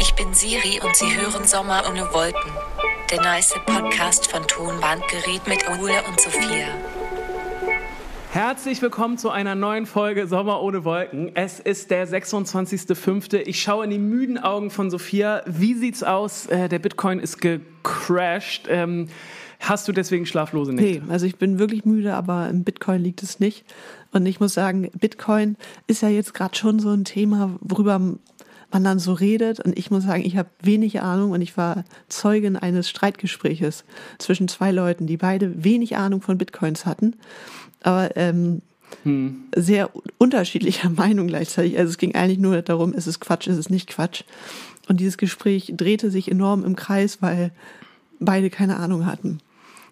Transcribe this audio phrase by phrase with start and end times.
[0.00, 2.52] Ich bin Siri und Sie hören Sommer ohne Wolken.
[3.10, 6.68] Der nice Podcast von Tonbandgerät mit Ole und Sophia.
[8.32, 11.32] Herzlich willkommen zu einer neuen Folge Sommer ohne Wolken.
[11.34, 13.34] Es ist der 26.05.
[13.46, 15.42] Ich schaue in die müden Augen von Sophia.
[15.46, 16.46] Wie sieht's aus?
[16.46, 18.66] Äh, der Bitcoin ist gecrashed.
[18.68, 19.08] Ähm,
[19.60, 21.04] hast du deswegen schlaflose Nächte?
[21.04, 23.64] Nee, also ich bin wirklich müde, aber im Bitcoin liegt es nicht.
[24.12, 28.00] Und ich muss sagen, Bitcoin ist ja jetzt gerade schon so ein Thema, worüber
[28.70, 29.60] man dann so redet.
[29.60, 33.84] Und ich muss sagen, ich habe wenig Ahnung und ich war Zeugin eines Streitgespräches
[34.18, 37.14] zwischen zwei Leuten, die beide wenig Ahnung von Bitcoins hatten.
[37.82, 38.62] Aber ähm,
[39.04, 39.44] hm.
[39.54, 41.78] sehr unterschiedlicher Meinung gleichzeitig.
[41.78, 44.24] Also es ging eigentlich nur darum, ist es Quatsch, ist es nicht Quatsch.
[44.88, 47.52] Und dieses Gespräch drehte sich enorm im Kreis, weil
[48.20, 49.40] beide keine Ahnung hatten.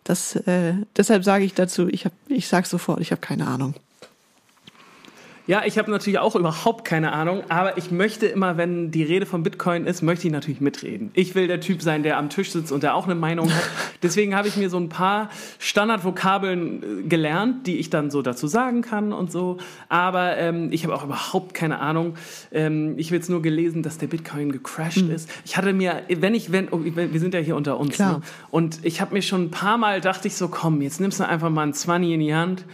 [0.05, 3.75] Das, äh, deshalb sage ich dazu, ich, hab, ich sage sofort, ich habe keine Ahnung.
[5.47, 9.27] Ja, ich habe natürlich auch überhaupt keine Ahnung, aber ich möchte immer, wenn die Rede
[9.27, 11.11] von Bitcoin ist, möchte ich natürlich mitreden.
[11.15, 13.71] Ich will der Typ sein, der am Tisch sitzt und der auch eine Meinung hat.
[14.03, 15.31] Deswegen habe ich mir so ein paar
[15.61, 19.59] Standardvokabeln äh, gelernt, die ich dann so dazu sagen kann und so.
[19.89, 22.15] Aber ähm, ich habe auch überhaupt keine Ahnung.
[22.51, 25.13] Ähm, ich habe jetzt nur gelesen, dass der Bitcoin gecrashed mhm.
[25.13, 25.31] ist.
[25.45, 28.21] Ich hatte mir, wenn ich, wenn, oh, wir sind ja hier unter uns, ne?
[28.51, 31.29] und ich habe mir schon ein paar Mal dachte ich so, komm, jetzt nimmst du
[31.29, 32.65] einfach mal ein 20 in die Hand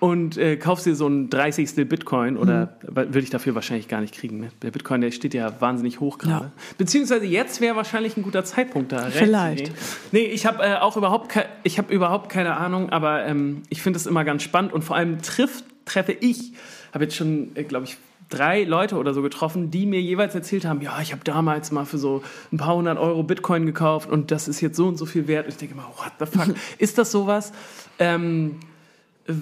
[0.00, 1.88] und äh, kaufst dir so ein 30.
[1.88, 2.96] Bitcoin oder mhm.
[2.96, 4.40] würde ich dafür wahrscheinlich gar nicht kriegen.
[4.40, 4.48] Ne?
[4.62, 6.46] Der Bitcoin, der steht ja wahnsinnig hoch gerade.
[6.46, 6.52] Ja.
[6.78, 9.10] Beziehungsweise jetzt wäre wahrscheinlich ein guter Zeitpunkt da.
[9.10, 9.70] Vielleicht.
[10.10, 11.34] Nee, ich habe äh, auch überhaupt,
[11.64, 14.96] ich habe überhaupt keine Ahnung, aber ähm, ich finde es immer ganz spannend und vor
[14.96, 16.52] allem trifft, treffe ich,
[16.94, 17.98] habe jetzt schon, äh, glaube ich,
[18.30, 21.84] drei Leute oder so getroffen, die mir jeweils erzählt haben, ja, ich habe damals mal
[21.84, 25.04] für so ein paar hundert Euro Bitcoin gekauft und das ist jetzt so und so
[25.04, 25.46] viel wert.
[25.46, 26.54] Und ich denke immer, what the fuck?
[26.78, 27.52] ist das sowas?
[27.98, 28.60] Ähm,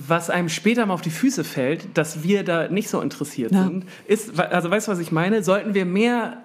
[0.06, 3.64] was einem später mal auf die Füße fällt, dass wir da nicht so interessiert ja.
[3.64, 5.42] sind, ist, also weißt du, was ich meine?
[5.42, 6.38] Sollten wir mehr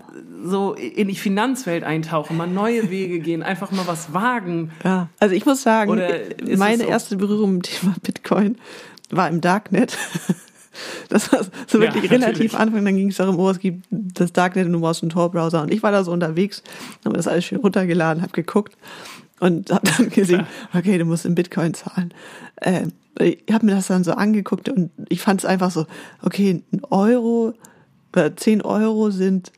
[0.44, 4.72] so in die Finanzwelt eintauchen, mal neue Wege gehen, einfach mal was wagen?
[4.84, 6.02] Ja, also ich muss sagen,
[6.58, 6.90] meine so?
[6.90, 8.58] erste Berührung mit dem Thema Bitcoin
[9.10, 9.98] war im Darknet.
[11.08, 14.34] Das war so wirklich ja, relativ Anfang, dann ging es darum, oh, es gibt das
[14.34, 15.62] Darknet und du brauchst einen Tor-Browser.
[15.62, 16.64] Und ich war da so unterwegs,
[17.06, 18.76] habe das alles schön runtergeladen, habe geguckt
[19.40, 22.14] und habe dann gesehen, okay, du musst in Bitcoin zahlen.
[22.62, 25.86] Ähm, ich habe mir das dann so angeguckt und ich fand es einfach so,
[26.22, 27.54] okay, ein Euro
[28.12, 29.52] oder 10 Euro sind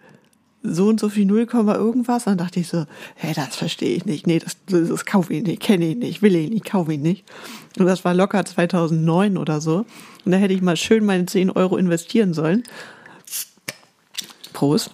[0.67, 2.25] so und so viel 0, irgendwas.
[2.25, 2.85] Und dann dachte ich so,
[3.15, 4.27] hä, das verstehe ich nicht.
[4.27, 6.99] Nee, das, das, das kaufe ich nicht, kenne ich nicht, will ich nicht, kaufe ich
[6.99, 7.23] nicht.
[7.77, 9.85] Und das war locker 2009 oder so.
[10.25, 12.63] Und da hätte ich mal schön meine 10 Euro investieren sollen.
[14.53, 14.91] Prost.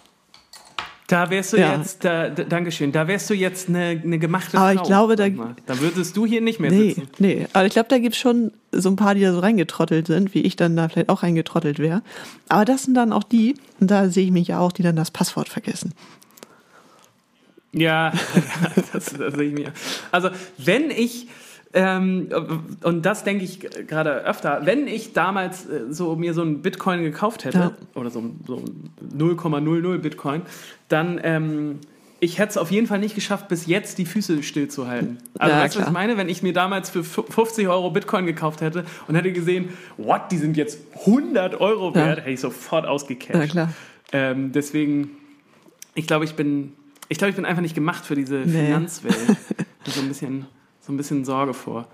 [1.11, 1.75] Da wärst du ja.
[1.75, 4.81] jetzt, da, da, Dankeschön, da wärst du jetzt eine, eine gemachte aber Frau.
[4.81, 5.27] ich glaube, da,
[5.65, 7.09] da würdest du hier nicht mehr nee, sitzen.
[7.19, 10.07] Nee, aber ich glaube, da gibt es schon so ein paar, die da so reingetrottelt
[10.07, 12.01] sind, wie ich dann da vielleicht auch reingetrottelt wäre.
[12.47, 14.95] Aber das sind dann auch die, und da sehe ich mich ja auch, die dann
[14.95, 15.93] das Passwort vergessen.
[17.73, 18.13] Ja,
[18.93, 19.73] das, das sehe ich mir.
[20.13, 20.29] Also,
[20.59, 21.27] wenn ich
[21.73, 22.29] ähm,
[22.83, 24.61] und das denke ich gerade öfter.
[24.65, 27.71] Wenn ich damals äh, so mir so ein Bitcoin gekauft hätte, ja.
[27.95, 28.63] oder so, so
[29.15, 30.41] 0,00 Bitcoin,
[30.89, 31.79] dann ähm,
[32.23, 35.17] ich hätte es auf jeden Fall nicht geschafft, bis jetzt die Füße stillzuhalten.
[35.39, 36.17] Also ja, weißt du, was ich meine?
[36.17, 40.37] Wenn ich mir damals für 50 Euro Bitcoin gekauft hätte und hätte gesehen, what, die
[40.37, 42.23] sind jetzt 100 Euro wert, ja.
[42.23, 43.33] hätte ich sofort ausgecasht.
[43.33, 43.73] Ja, klar.
[44.11, 45.09] Ähm, deswegen,
[45.95, 46.73] ich glaube, ich bin,
[47.09, 48.65] ich glaube, ich bin einfach nicht gemacht für diese nee.
[48.65, 49.15] Finanzwelt.
[49.85, 50.45] so ein bisschen
[50.81, 51.87] so ein bisschen Sorge vor.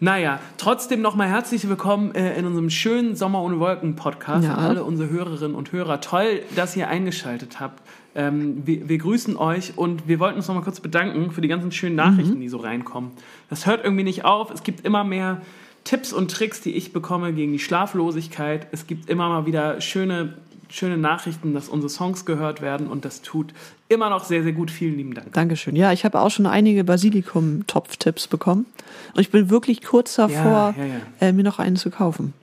[0.00, 4.44] Naja, trotzdem nochmal herzlich willkommen äh, in unserem schönen Sommer ohne Wolken Podcast.
[4.44, 4.56] Ja.
[4.56, 6.00] alle unsere Hörerinnen und Hörer.
[6.00, 7.82] Toll, dass ihr eingeschaltet habt.
[8.14, 11.72] Ähm, wir, wir, grüßen euch und wir wollten uns nochmal kurz bedanken für die ganzen
[11.72, 12.40] schönen Nachrichten, mhm.
[12.40, 13.10] die so reinkommen.
[13.50, 14.50] Das hört irgendwie nicht auf.
[14.50, 15.42] Es gibt immer mehr
[15.84, 18.66] Tipps und Tricks, die ich bekomme gegen die Schlaflosigkeit.
[18.72, 20.34] Es gibt immer mal wieder schöne
[20.68, 23.52] schöne Nachrichten, dass unsere Songs gehört werden und das tut
[23.88, 24.70] immer noch sehr, sehr gut.
[24.70, 25.32] Vielen lieben Dank.
[25.32, 25.76] Dankeschön.
[25.76, 28.66] Ja, ich habe auch schon einige Basilikum-Topf-Tipps bekommen
[29.14, 31.28] und ich bin wirklich kurz davor, ja, ja, ja.
[31.28, 32.34] Äh, mir noch einen zu kaufen.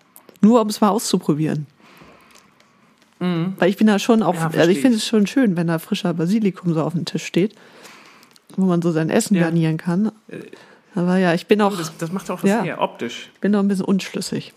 [0.41, 1.67] Nur um es mal auszuprobieren.
[3.19, 3.53] Mhm.
[3.57, 6.13] Weil ich bin da schon auch, also ich finde es schon schön, wenn da frischer
[6.13, 7.55] Basilikum so auf dem Tisch steht,
[8.57, 10.11] wo man so sein Essen garnieren kann.
[10.27, 10.39] Äh,
[10.93, 11.75] Aber ja, ich bin auch.
[11.77, 13.29] Das, das macht auch was ja, optisch.
[13.33, 14.53] Ich bin noch ein bisschen unschlüssig.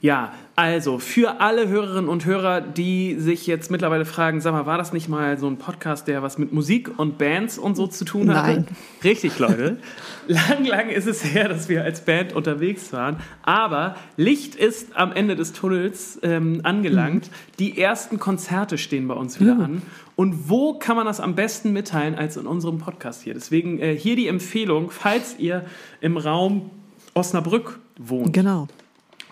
[0.00, 4.76] Ja, also für alle Hörerinnen und Hörer, die sich jetzt mittlerweile fragen, sag mal, war
[4.76, 8.04] das nicht mal so ein Podcast, der was mit Musik und Bands und so zu
[8.04, 8.52] tun hatte?
[8.52, 8.66] Nein.
[9.02, 9.78] Richtig, Leute.
[10.26, 13.16] lang, lang ist es her, dass wir als Band unterwegs waren.
[13.42, 17.28] Aber Licht ist am Ende des Tunnels ähm, angelangt.
[17.28, 17.56] Mhm.
[17.58, 19.62] Die ersten Konzerte stehen bei uns wieder mhm.
[19.62, 19.82] an.
[20.14, 23.32] Und wo kann man das am besten mitteilen als in unserem Podcast hier?
[23.32, 25.64] Deswegen äh, hier die Empfehlung, falls ihr
[26.02, 26.70] im Raum
[27.14, 28.34] Osnabrück wohnt.
[28.34, 28.68] Genau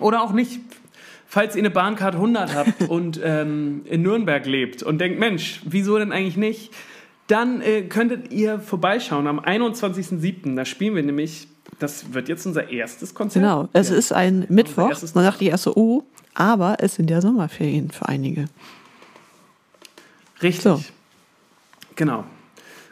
[0.00, 0.60] oder auch nicht.
[1.28, 5.98] Falls ihr eine Bahncard 100 habt und ähm, in Nürnberg lebt und denkt, Mensch, wieso
[5.98, 6.72] denn eigentlich nicht?
[7.28, 10.56] Dann äh, könntet ihr vorbeischauen am 21.07.
[10.56, 11.46] Da spielen wir nämlich,
[11.78, 13.42] das wird jetzt unser erstes Konzert.
[13.42, 13.96] Genau, es ja.
[13.96, 14.88] ist ein Mittwoch.
[15.14, 18.46] Man sagt die erste, oh, aber es sind ja Sommerferien für einige.
[20.42, 20.62] Richtig.
[20.62, 20.82] So.
[21.96, 22.24] Genau.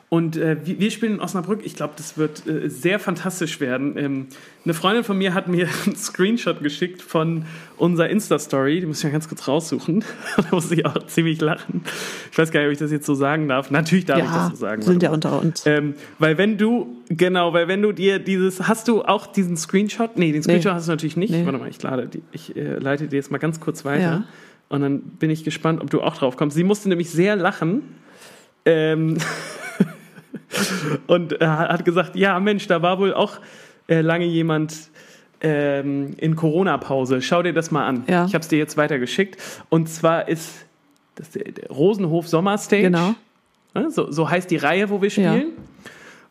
[0.09, 1.63] Und äh, wir spielen in Osnabrück.
[1.65, 3.99] Ich glaube, das wird äh, sehr fantastisch werden.
[3.99, 4.27] Ähm,
[4.65, 7.45] eine Freundin von mir hat mir einen Screenshot geschickt von
[7.77, 8.79] unserer Insta-Story.
[8.81, 10.05] Die muss ich ja ganz kurz raussuchen.
[10.37, 11.83] da muss ich auch ziemlich lachen.
[12.31, 13.73] Ich weiß gar nicht, ob ich das jetzt so sagen darf.
[13.73, 14.83] Natürlich darf ja, ich das so sagen.
[14.83, 15.67] Sind ja unter uns.
[15.67, 20.17] Ähm, weil wenn du, genau, weil wenn du dir dieses, hast du auch diesen Screenshot?
[20.17, 20.77] Nee, den Screenshot nee.
[20.77, 21.33] hast du natürlich nicht.
[21.33, 21.45] Nee.
[21.45, 24.03] Warte mal, ich, lade, ich äh, leite dir jetzt mal ganz kurz weiter.
[24.03, 24.25] Ja.
[24.69, 26.57] Und dann bin ich gespannt, ob du auch drauf kommst.
[26.57, 27.83] Sie musste nämlich sehr lachen.
[28.65, 29.19] Ähm,
[31.07, 33.39] und äh, hat gesagt, ja Mensch, da war wohl auch
[33.89, 34.75] äh, lange jemand
[35.41, 37.23] ähm, in Corona-Pause.
[37.23, 38.05] Schau dir das mal an.
[38.07, 38.27] Ja.
[38.27, 39.37] Ich habe es dir jetzt weitergeschickt.
[39.69, 40.67] Und zwar ist
[41.15, 42.83] das der, Rosenhof Sommerstage.
[42.83, 43.15] Genau.
[43.91, 45.53] So, so, heißt die Reihe, wo wir spielen.
[45.57, 45.63] Ja.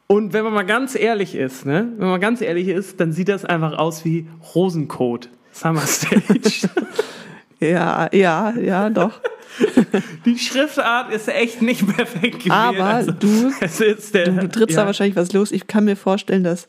[0.08, 3.30] Und wenn man mal ganz ehrlich ist, ne, wenn man ganz ehrlich ist, dann sieht
[3.30, 6.70] das einfach aus wie Rosencode Summer Stage.
[7.60, 9.22] ja, ja, ja, doch.
[10.26, 12.52] Die Schriftart ist echt nicht perfekt gewesen.
[12.52, 13.52] Aber also, du,
[14.14, 14.82] der, du, du trittst ja.
[14.82, 15.52] da wahrscheinlich was los.
[15.52, 16.68] Ich kann mir vorstellen, dass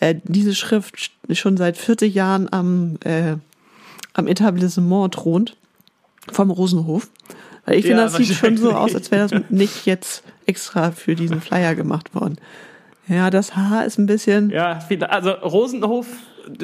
[0.00, 3.36] äh, diese Schrift schon seit 40 Jahren am, äh,
[4.14, 5.56] am Etablissement thront
[6.30, 7.08] vom Rosenhof.
[7.64, 11.14] Weil ich finde, das sieht schon so aus, als wäre das nicht jetzt extra für
[11.14, 12.38] diesen Flyer gemacht worden.
[13.06, 14.50] Ja, das Haar ist ein bisschen.
[14.50, 16.06] Ja, also Rosenhof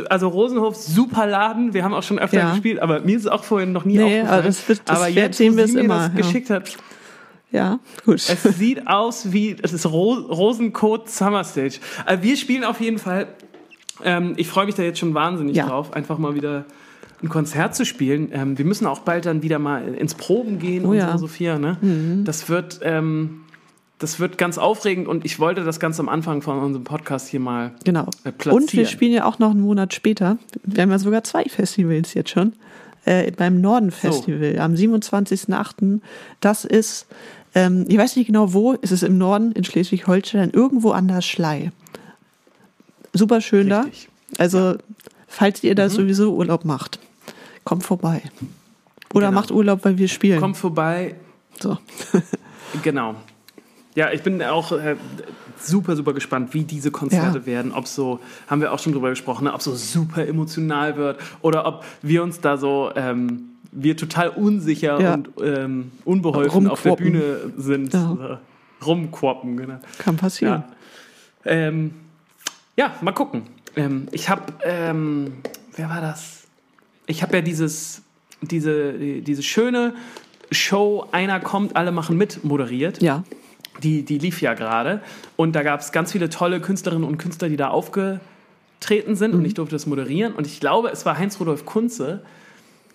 [0.08, 1.74] also Rosenhof, super Laden.
[1.74, 2.50] Wir haben auch schon öfter ja.
[2.50, 4.28] gespielt, aber mir ist es auch vorhin noch nie nee, aufgefallen.
[4.28, 6.08] Aber, das wird, das aber jetzt, sehen wir es immer.
[6.08, 6.14] Das ja.
[6.14, 6.76] geschickt hat.
[7.50, 8.16] Ja, gut.
[8.16, 11.78] Es sieht aus wie, es ist Ro Rosencode Summer Stage.
[12.04, 13.28] Also wir spielen auf jeden Fall.
[14.04, 15.66] Ähm, ich freue mich da jetzt schon wahnsinnig ja.
[15.66, 16.66] drauf, einfach mal wieder
[17.22, 18.28] ein Konzert zu spielen.
[18.32, 21.12] Ähm, wir müssen auch bald dann wieder mal ins Proben gehen oh, und ja.
[21.12, 21.58] so, Sophia.
[21.58, 21.78] Ne?
[21.80, 22.24] Mhm.
[22.24, 23.44] Das wird, ähm,
[23.98, 27.40] das wird ganz aufregend und ich wollte das ganz am Anfang von unserem Podcast hier
[27.40, 28.08] mal genau.
[28.22, 28.56] Platzieren.
[28.56, 30.38] Und wir spielen ja auch noch einen Monat später.
[30.62, 32.52] Wir haben ja sogar zwei Festivals jetzt schon.
[33.04, 34.60] Äh, beim Norden Festival so.
[34.60, 36.00] am 27.08.
[36.40, 37.06] Das ist,
[37.54, 41.22] ähm, ich weiß nicht genau wo, ist es im Norden in Schleswig-Holstein, irgendwo an der
[41.22, 41.72] Schlei.
[43.12, 44.08] Super schön Richtig.
[44.36, 44.42] da.
[44.42, 44.76] Also, ja.
[45.26, 45.90] falls ihr da mhm.
[45.90, 47.00] sowieso Urlaub macht,
[47.64, 48.22] kommt vorbei.
[49.12, 49.40] Oder genau.
[49.40, 50.38] macht Urlaub, weil wir spielen.
[50.38, 51.14] Kommt vorbei.
[51.60, 51.78] So.
[52.82, 53.16] genau.
[53.98, 54.94] Ja, ich bin auch äh,
[55.58, 57.46] super, super gespannt, wie diese Konzerte ja.
[57.46, 57.72] werden.
[57.72, 59.52] Ob so, haben wir auch schon drüber gesprochen, ne?
[59.52, 65.00] ob so super emotional wird oder ob wir uns da so, ähm, wir total unsicher
[65.00, 65.14] ja.
[65.14, 67.92] und ähm, unbeholfen auf der Bühne sind.
[67.92, 68.38] Ja.
[68.86, 69.80] rumquoppen, genau.
[69.98, 70.62] Kann passieren.
[71.44, 71.90] Ja, ähm,
[72.76, 73.48] ja mal gucken.
[73.74, 75.38] Ähm, ich habe, ähm,
[75.74, 76.44] wer war das?
[77.06, 78.02] Ich habe ja dieses,
[78.42, 79.94] diese, diese schöne
[80.52, 83.02] Show, einer kommt, alle machen mit, moderiert.
[83.02, 83.24] Ja
[83.82, 85.00] die, die lief ja gerade.
[85.36, 89.32] Und da gab es ganz viele tolle Künstlerinnen und Künstler, die da aufgetreten sind.
[89.32, 89.40] Mhm.
[89.40, 90.34] Und ich durfte das moderieren.
[90.34, 92.22] Und ich glaube, es war Heinz-Rudolf Kunze.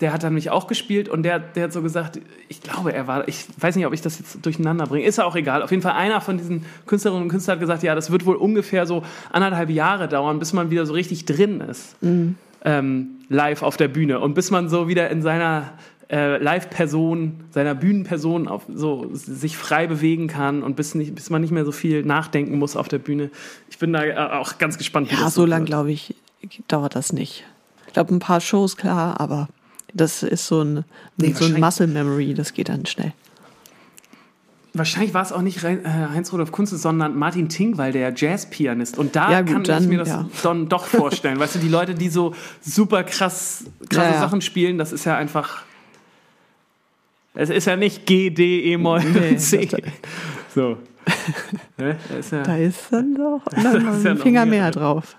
[0.01, 2.19] Der hat dann mich auch gespielt und der, der hat so gesagt,
[2.49, 5.23] ich glaube, er war, ich weiß nicht, ob ich das jetzt durcheinander bringe, ist ja
[5.23, 5.61] auch egal.
[5.61, 8.35] Auf jeden Fall einer von diesen Künstlerinnen und Künstlern hat gesagt, ja, das wird wohl
[8.35, 12.01] ungefähr so anderthalb Jahre dauern, bis man wieder so richtig drin ist.
[12.01, 12.35] Mhm.
[12.65, 15.73] Ähm, live auf der Bühne und bis man so wieder in seiner
[16.13, 21.41] äh, Live-Person, seiner Bühnenperson auf, so, sich frei bewegen kann und bis, nicht, bis man
[21.41, 23.31] nicht mehr so viel nachdenken muss auf der Bühne.
[23.71, 25.11] Ich bin da äh, auch ganz gespannt.
[25.11, 26.15] Ja, so lang, glaube ich,
[26.67, 27.45] dauert das nicht.
[27.87, 29.49] Ich glaube, ein paar Shows, klar, aber
[29.91, 30.85] das ist so ein,
[31.17, 33.13] nee, so ein Muscle Memory, das geht dann schnell.
[34.75, 38.99] Wahrscheinlich war es auch nicht äh, Heinz-Rudolf Kunze, sondern Martin Ting, weil der Jazzpianist.
[38.99, 40.29] Und da ja, gut, kann dann, ich mir das ja.
[40.43, 41.39] dann doch vorstellen.
[41.39, 45.15] weißt du, die Leute, die so super krass, krasse ja, Sachen spielen, das ist ja
[45.15, 45.63] einfach
[47.33, 49.67] es ist ja nicht G, D, E, Moll nee, C.
[50.53, 50.77] So.
[51.77, 51.97] ne?
[52.17, 55.17] ist ja, da ist dann doch noch ein Finger mehr drauf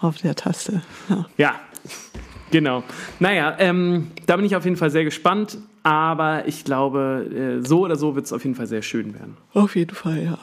[0.00, 0.82] auf der Taste.
[1.08, 1.60] Ja, ja
[2.50, 2.82] genau.
[3.18, 7.80] Naja, ähm, da bin ich auf jeden Fall sehr gespannt, aber ich glaube, äh, so
[7.80, 9.36] oder so wird es auf jeden Fall sehr schön werden.
[9.52, 10.38] Auf jeden Fall, ja.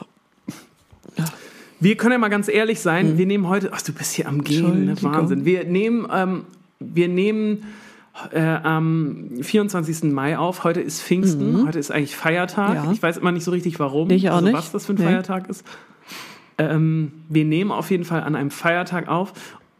[1.16, 1.24] ja.
[1.80, 3.18] Wir können ja mal ganz ehrlich sein, mhm.
[3.18, 5.02] wir nehmen heute, ach du bist hier am Gehen, ne?
[5.02, 5.44] Wahnsinn.
[5.44, 6.44] Wir nehmen, ähm,
[6.78, 7.64] wir nehmen
[8.32, 10.04] äh, am 24.
[10.04, 10.64] Mai auf.
[10.64, 11.66] Heute ist Pfingsten, mhm.
[11.66, 12.74] heute ist eigentlich Feiertag.
[12.74, 12.92] Ja.
[12.92, 14.56] Ich weiß immer nicht so richtig warum, ich auch also nicht.
[14.56, 15.04] was das für ein nee.
[15.04, 15.64] Feiertag ist.
[16.58, 19.32] Ähm, wir nehmen auf jeden Fall an einem Feiertag auf.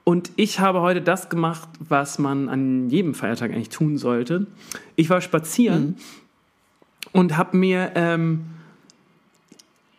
[0.05, 4.47] Und ich habe heute das gemacht, was man an jedem Feiertag eigentlich tun sollte.
[4.95, 5.97] Ich war spazieren mhm.
[7.13, 8.45] und habe mir ähm,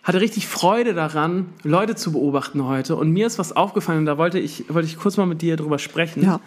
[0.07, 2.95] hatte richtig Freude daran, Leute zu beobachten heute.
[2.95, 5.57] Und mir ist was aufgefallen, und da wollte ich, wollte ich kurz mal mit dir
[5.57, 6.23] drüber sprechen.
[6.23, 6.39] Ja.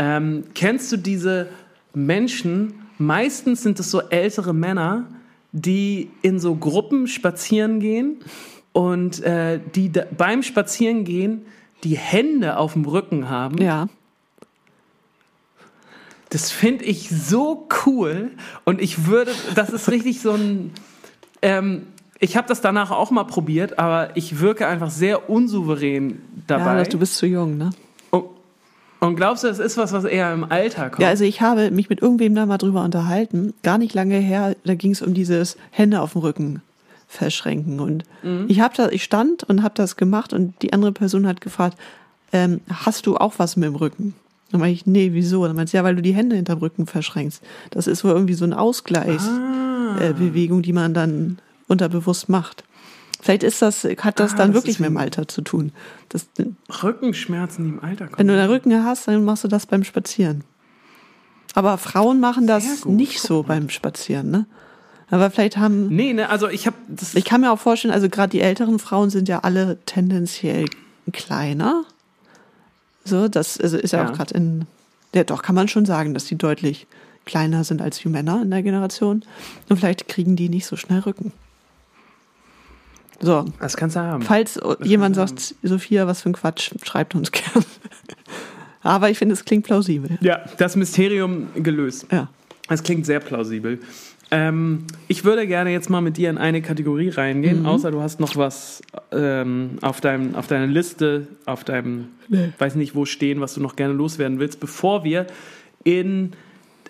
[0.00, 1.48] Ähm, kennst du diese
[1.92, 5.04] Menschen, meistens sind es so ältere Männer,
[5.52, 8.16] die in so Gruppen spazieren gehen
[8.72, 11.44] und äh, die da, beim Spazierengehen
[11.84, 13.58] die Hände auf dem Rücken haben.
[13.58, 13.88] Ja.
[16.30, 18.30] Das finde ich so cool
[18.64, 20.70] und ich würde, das ist richtig so ein,
[21.42, 21.88] ähm,
[22.18, 26.78] ich habe das danach auch mal probiert, aber ich wirke einfach sehr unsouverän dabei.
[26.78, 27.70] Ja, du bist zu jung, ne?
[29.00, 31.02] Und, glaubst du, das ist was, was eher im Alter kommt?
[31.02, 34.54] Ja, also ich habe mich mit irgendwem da mal drüber unterhalten, gar nicht lange her,
[34.64, 36.62] da ging es um dieses Hände auf dem Rücken
[37.08, 38.44] verschränken und mhm.
[38.48, 41.76] ich habe da, ich stand und habe das gemacht und die andere Person hat gefragt,
[42.32, 44.14] ähm, hast du auch was mit dem Rücken?
[44.50, 45.46] Dann meine ich, nee, wieso?
[45.46, 47.42] Dann meinst du, ja, weil du die Hände hinterm Rücken verschränkst.
[47.70, 50.60] Das ist wohl irgendwie so eine Ausgleichsbewegung, ah.
[50.60, 51.38] äh, die man dann
[51.68, 52.64] unterbewusst macht.
[53.20, 55.72] Vielleicht ist das, hat das ah, dann das wirklich mit dem Alter zu tun.
[56.08, 56.26] Das,
[56.82, 58.18] Rückenschmerzen, die im Alter kommen.
[58.18, 60.44] Wenn du einen Rücken hast, dann machst du das beim Spazieren.
[61.54, 64.46] Aber Frauen machen das nicht so beim Spazieren, ne?
[65.10, 65.88] Aber vielleicht haben.
[65.88, 66.76] Nee, ne, also ich habe
[67.14, 70.66] Ich kann mir auch vorstellen, also gerade die älteren Frauen sind ja alle tendenziell
[71.12, 71.82] kleiner.
[73.04, 74.08] So, das also ist ja, ja.
[74.08, 74.66] auch gerade in.
[75.12, 76.86] Ja, doch, kann man schon sagen, dass die deutlich
[77.26, 79.24] kleiner sind als die Männer in der Generation.
[79.68, 81.32] Und vielleicht kriegen die nicht so schnell Rücken.
[83.20, 83.44] So.
[83.60, 84.22] Das kannst du haben.
[84.22, 85.68] Falls das jemand sagt, haben.
[85.68, 87.64] Sophia, was für ein Quatsch, schreibt uns gern.
[88.82, 90.18] Aber ich finde, es klingt plausibel.
[90.22, 92.06] Ja, das Mysterium gelöst.
[92.10, 92.28] Ja.
[92.68, 93.80] Es klingt sehr plausibel.
[94.30, 97.66] Ähm, ich würde gerne jetzt mal mit dir in eine Kategorie reingehen, mhm.
[97.66, 102.52] außer du hast noch was ähm, auf, deinem, auf deiner Liste, auf deinem, nee.
[102.58, 105.26] weiß nicht wo stehen, was du noch gerne loswerden willst, bevor wir
[105.82, 106.32] in,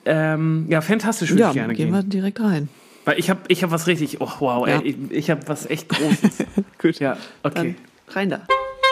[0.04, 1.86] ähm, ja, fantastisch würde ja, ich gerne gehen.
[1.86, 1.94] gehen.
[1.94, 2.68] wir direkt rein.
[3.04, 4.80] Weil ich habe ich hab was richtig, oh wow, ja.
[4.80, 6.44] ey, ich, ich habe was echt Großes.
[6.78, 6.98] Gut.
[6.98, 7.74] Ja, okay.
[8.06, 8.46] Dann rein da.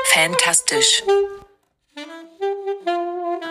[0.06, 1.02] Fantastisch.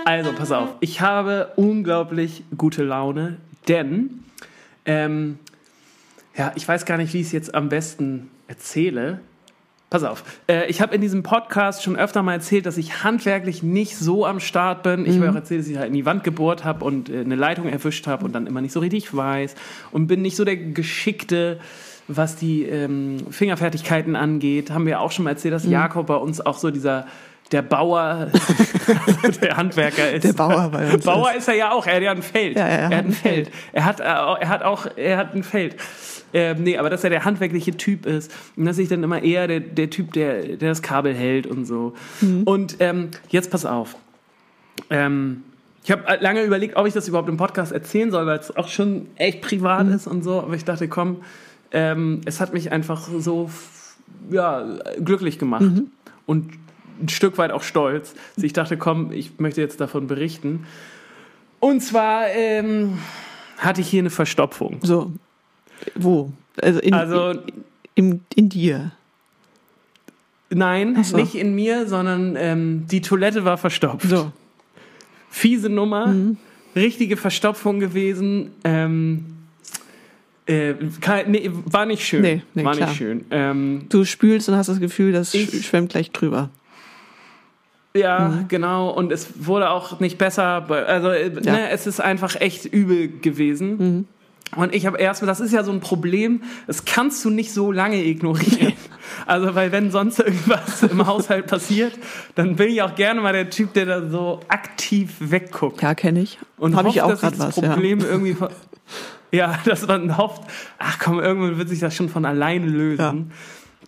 [0.05, 0.69] Also, pass auf.
[0.79, 3.37] Ich habe unglaublich gute Laune,
[3.67, 4.23] denn
[4.85, 5.37] ähm,
[6.35, 9.19] ja, ich weiß gar nicht, wie ich es jetzt am besten erzähle.
[9.89, 13.63] Pass auf, äh, ich habe in diesem Podcast schon öfter mal erzählt, dass ich handwerklich
[13.63, 15.05] nicht so am Start bin.
[15.05, 15.21] Ich mhm.
[15.21, 17.69] habe auch erzählt, dass ich halt in die Wand gebohrt habe und äh, eine Leitung
[17.69, 19.55] erwischt habe und dann immer nicht so richtig weiß
[19.93, 21.59] und bin nicht so der Geschickte,
[22.09, 24.71] was die ähm, Fingerfertigkeiten angeht.
[24.71, 25.71] Haben wir auch schon mal erzählt, dass mhm.
[25.71, 27.07] Jakob bei uns auch so dieser
[27.51, 28.31] der Bauer,
[29.41, 30.23] der Handwerker ist.
[30.23, 31.05] Der Bauer bei uns.
[31.05, 32.57] Bauer ist er ja auch, er hat ja ein Feld.
[32.57, 33.47] Ja, er, er hat ein Feld.
[33.47, 33.51] Feld.
[33.73, 35.75] Er hat, äh, er hat auch, er hat ein Feld.
[36.33, 39.47] Ähm, nee, aber dass er der handwerkliche Typ ist und dass ich dann immer eher
[39.47, 41.93] der, der Typ, der, der das Kabel hält und so.
[42.21, 42.43] Mhm.
[42.43, 43.95] Und ähm, jetzt pass auf.
[44.89, 45.43] Ähm,
[45.83, 48.67] ich habe lange überlegt, ob ich das überhaupt im Podcast erzählen soll, weil es auch
[48.67, 49.93] schon echt privat mhm.
[49.93, 50.41] ist und so.
[50.41, 51.21] Aber ich dachte, komm,
[51.71, 53.49] ähm, es hat mich einfach so
[54.29, 54.65] ja,
[55.01, 55.61] glücklich gemacht.
[55.61, 55.91] Mhm.
[56.25, 56.51] Und
[57.01, 58.13] ein Stück weit auch stolz.
[58.35, 60.65] Also ich dachte, komm, ich möchte jetzt davon berichten.
[61.59, 62.99] Und zwar ähm,
[63.57, 64.79] hatte ich hier eine Verstopfung.
[64.81, 65.11] So.
[65.95, 66.31] Wo?
[66.61, 68.91] Also in, also, in, in, in dir.
[70.49, 71.17] Nein, so.
[71.17, 74.07] nicht in mir, sondern ähm, die Toilette war verstopft.
[74.07, 74.31] So.
[75.29, 76.37] Fiese Nummer, mhm.
[76.75, 78.51] richtige Verstopfung gewesen.
[78.63, 79.25] Ähm,
[80.45, 82.21] äh, kann, nee, war nicht schön.
[82.21, 82.89] Nee, nee, war klar.
[82.89, 83.25] nicht schön.
[83.31, 86.49] Ähm, du spülst und hast das Gefühl, das ich, schwemmt gleich drüber.
[87.97, 88.47] Ja, mhm.
[88.47, 88.89] genau.
[88.89, 90.69] Und es wurde auch nicht besser.
[90.69, 91.51] Also äh, ja.
[91.51, 93.77] ne, es ist einfach echt übel gewesen.
[93.77, 94.05] Mhm.
[94.55, 97.71] Und ich habe erstmal, das ist ja so ein Problem, das kannst du nicht so
[97.71, 98.73] lange ignorieren.
[99.25, 101.93] Also, weil wenn sonst irgendwas im Haushalt passiert,
[102.35, 105.81] dann bin ich auch gerne mal der Typ, der da so aktiv wegguckt.
[105.81, 106.39] Ja, kenne ich.
[106.57, 107.55] Und habe ich auch gerade was.
[107.55, 108.05] Problem ja.
[108.07, 108.35] irgendwie.
[109.29, 110.43] Ja, dass man hofft,
[110.79, 113.29] ach komm, irgendwann wird sich das schon von alleine lösen.
[113.29, 113.35] Ja.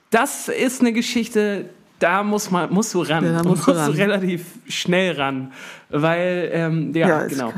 [0.09, 3.25] Das ist eine Geschichte, da muss man, musst du ran.
[3.25, 3.91] Ja, da musst, du, musst ran.
[3.91, 5.51] du relativ schnell ran.
[5.89, 7.53] Weil, ähm, ja, ja genau.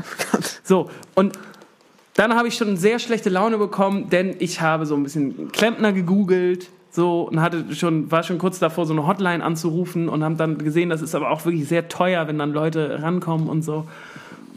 [0.64, 1.38] So, und
[2.14, 5.92] dann habe ich schon sehr schlechte Laune bekommen, denn ich habe so ein bisschen Klempner
[5.92, 10.36] gegoogelt, so und hatte schon, war schon kurz davor, so eine Hotline anzurufen und haben
[10.36, 13.86] dann gesehen, das ist aber auch wirklich sehr teuer, wenn dann Leute rankommen und so,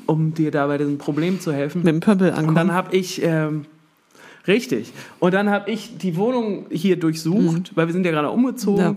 [0.05, 1.83] um dir da bei diesem Problem zu helfen.
[1.83, 2.49] Mit dem Pöppel ankommen.
[2.49, 3.65] Und dann habe ich, ähm,
[4.47, 7.75] richtig, und dann habe ich die Wohnung hier durchsucht, mhm.
[7.75, 8.81] weil wir sind ja gerade umgezogen.
[8.81, 8.95] Ja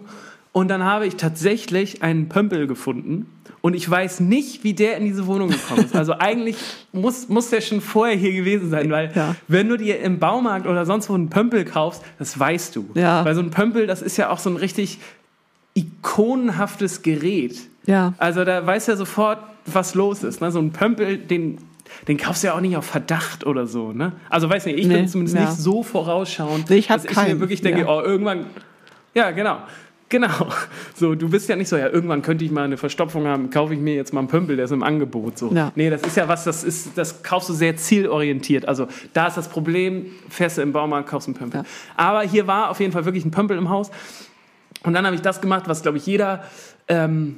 [0.59, 3.27] und dann habe ich tatsächlich einen Pömpel gefunden.
[3.61, 5.95] Und ich weiß nicht, wie der in diese Wohnung gekommen ist.
[5.95, 6.57] Also eigentlich
[6.91, 9.37] muss, muss der schon vorher hier gewesen sein, weil ja.
[9.47, 12.91] wenn du dir im Baumarkt oder sonst wo einen Pömpel kaufst, das weißt du.
[12.95, 13.25] Ja.
[13.25, 14.99] Weil so ein Pömpel, das ist ja auch so ein richtig
[15.75, 17.61] ikonenhaftes Gerät.
[17.87, 18.15] Ja.
[18.19, 20.41] Also da weiß ja sofort, was los ist.
[20.41, 20.51] Ne?
[20.51, 21.59] So ein Pömpel, den,
[22.09, 23.93] den kaufst du ja auch nicht auf Verdacht oder so.
[23.93, 24.11] Ne?
[24.29, 25.45] Also weiß nicht, ich nee, bin zumindest ja.
[25.45, 27.27] nicht so vorausschauend, ich dass keinen.
[27.29, 27.87] ich mir wirklich denke, ja.
[27.87, 28.47] oh, irgendwann,
[29.15, 29.59] ja genau.
[30.09, 30.49] Genau.
[30.95, 33.75] So, du bist ja nicht so, ja, irgendwann könnte ich mal eine Verstopfung haben, kaufe
[33.75, 35.39] ich mir jetzt mal einen Pömpel, der ist im Angebot.
[35.39, 35.53] So.
[35.53, 35.73] Ja.
[35.75, 38.67] Nee, das ist ja was, das ist, das kaufst du sehr zielorientiert.
[38.67, 41.61] Also da ist das Problem, fährst du im Baumarkt, kaufst einen Pömpel.
[41.61, 41.67] Ja.
[41.97, 43.91] Aber hier war auf jeden Fall wirklich ein Pömpel im Haus.
[44.85, 46.45] Und dann habe ich das gemacht, was, glaube ich, jeder,
[46.89, 47.37] ähm,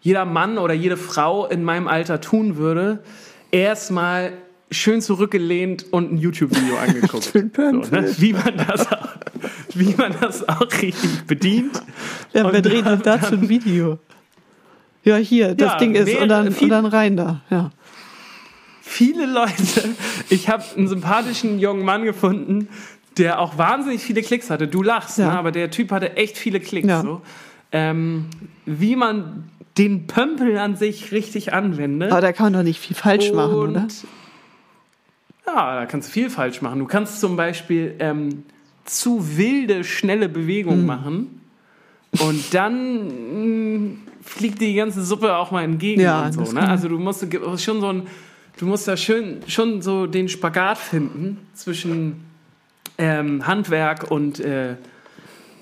[0.00, 3.02] jeder Mann oder jede Frau in meinem Alter tun würde.
[3.50, 4.32] Erstmal
[4.70, 7.24] schön zurückgelehnt und ein YouTube-Video angeguckt.
[7.24, 8.14] so, ne?
[8.18, 9.08] wie, man das auch,
[9.78, 11.82] wie man das auch richtig bedient.
[12.32, 13.98] Ja, wir drehen dann, dazu ein Video.
[15.04, 17.42] Ja, hier, das ja, Ding ist, und dann, viel, und dann rein da.
[17.50, 17.70] Ja.
[18.80, 19.90] Viele Leute,
[20.30, 22.68] ich habe einen sympathischen jungen Mann gefunden,
[23.18, 24.66] der auch wahnsinnig viele Klicks hatte.
[24.66, 25.26] Du lachst, ja.
[25.26, 25.38] ne?
[25.38, 26.88] aber der Typ hatte echt viele Klicks.
[26.88, 27.02] Ja.
[27.02, 27.20] So.
[27.72, 28.26] Ähm,
[28.66, 32.12] wie man den Pömpel an sich richtig anwendet.
[32.12, 33.86] Aber da kann man doch nicht viel falsch und machen, oder?
[35.46, 36.78] Ja, da kannst du viel falsch machen.
[36.78, 38.44] Du kannst zum Beispiel ähm,
[38.84, 40.86] zu wilde, schnelle Bewegungen hm.
[40.86, 41.40] machen
[42.20, 46.52] und dann mh, mm, fliegt die ganze Suppe auch mal entgegen ja, und so.
[46.52, 46.66] Ne?
[46.66, 47.26] Also du musst
[47.62, 48.02] schon so ein,
[48.58, 52.24] du musst da schön schon so den Spagat finden zwischen
[52.98, 54.76] ähm, Handwerk und äh,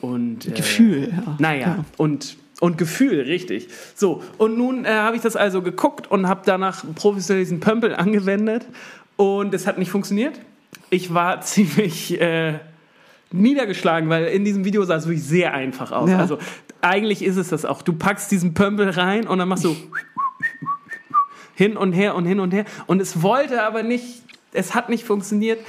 [0.00, 1.12] und äh, Gefühl.
[1.14, 1.36] Ja.
[1.38, 1.84] Naja ja.
[1.96, 3.66] und und Gefühl, richtig.
[3.96, 7.92] So, und nun äh, habe ich das also geguckt und habe danach professionell diesen Pömpel
[7.96, 8.66] angewendet
[9.16, 10.38] und es hat nicht funktioniert.
[10.90, 12.60] Ich war ziemlich äh,
[13.32, 16.10] niedergeschlagen, weil in diesem Video sah es wirklich sehr einfach aus.
[16.10, 16.18] Ja.
[16.18, 16.38] Also
[16.80, 17.82] eigentlich ist es das auch.
[17.82, 19.76] Du packst diesen Pömpel rein und dann machst du
[21.54, 22.64] hin und her und hin und her.
[22.86, 24.22] Und es wollte aber nicht,
[24.52, 25.60] es hat nicht funktioniert.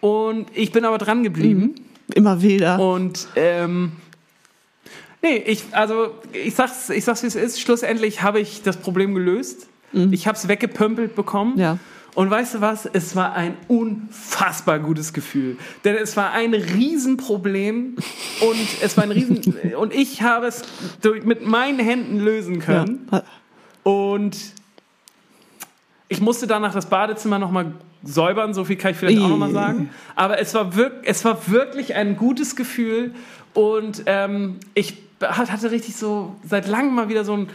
[0.00, 1.60] Und ich bin aber dran geblieben.
[1.60, 1.74] Mhm.
[2.14, 2.80] Immer wieder.
[2.80, 3.92] Und ähm,
[5.22, 7.60] nee, ich, also ich sag's, ich sag's wie es ist.
[7.60, 9.68] Schlussendlich habe ich das Problem gelöst.
[9.92, 10.12] Mhm.
[10.12, 11.58] Ich habe es weggepömpelt bekommen.
[11.58, 11.78] Ja.
[12.18, 12.84] Und weißt du was?
[12.84, 15.56] Es war ein unfassbar gutes Gefühl.
[15.84, 17.94] Denn es war ein Riesenproblem
[18.40, 20.62] und es war ein Riesen, und ich habe es
[21.22, 23.06] mit meinen Händen lösen können.
[23.12, 23.22] Ja.
[23.84, 24.36] Und
[26.08, 29.90] ich musste danach das Badezimmer nochmal säubern, so viel kann ich vielleicht auch nochmal sagen.
[30.16, 33.14] Aber es war, wirk es war wirklich ein gutes Gefühl
[33.54, 37.48] und ähm, ich hatte richtig so seit langem mal wieder so ein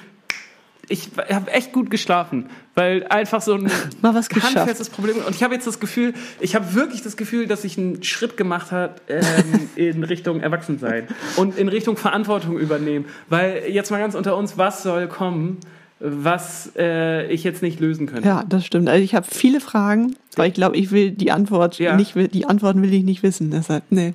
[0.94, 3.64] ich habe echt gut geschlafen, weil einfach so ein
[4.02, 5.18] Mal was handfestes Problem.
[5.26, 8.38] Und ich habe jetzt das Gefühl, ich habe wirklich das Gefühl, dass ich einen Schritt
[8.38, 9.24] gemacht habe ähm,
[9.76, 13.06] in Richtung Erwachsensein und in Richtung Verantwortung übernehmen.
[13.28, 15.60] Weil jetzt mal ganz unter uns, was soll kommen?
[16.06, 18.28] was äh, ich jetzt nicht lösen könnte.
[18.28, 18.90] Ja, das stimmt.
[18.90, 21.96] Also ich habe viele Fragen, aber ich glaube, ich will die Antwort ja.
[21.96, 23.52] nicht, die Antworten will ich nicht wissen.
[23.52, 24.10] Deshalb, nee.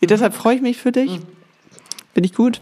[0.00, 0.06] Mhm.
[0.08, 1.20] Deshalb freue ich mich für dich.
[1.20, 1.26] Mhm.
[2.12, 2.60] Bin ich gut?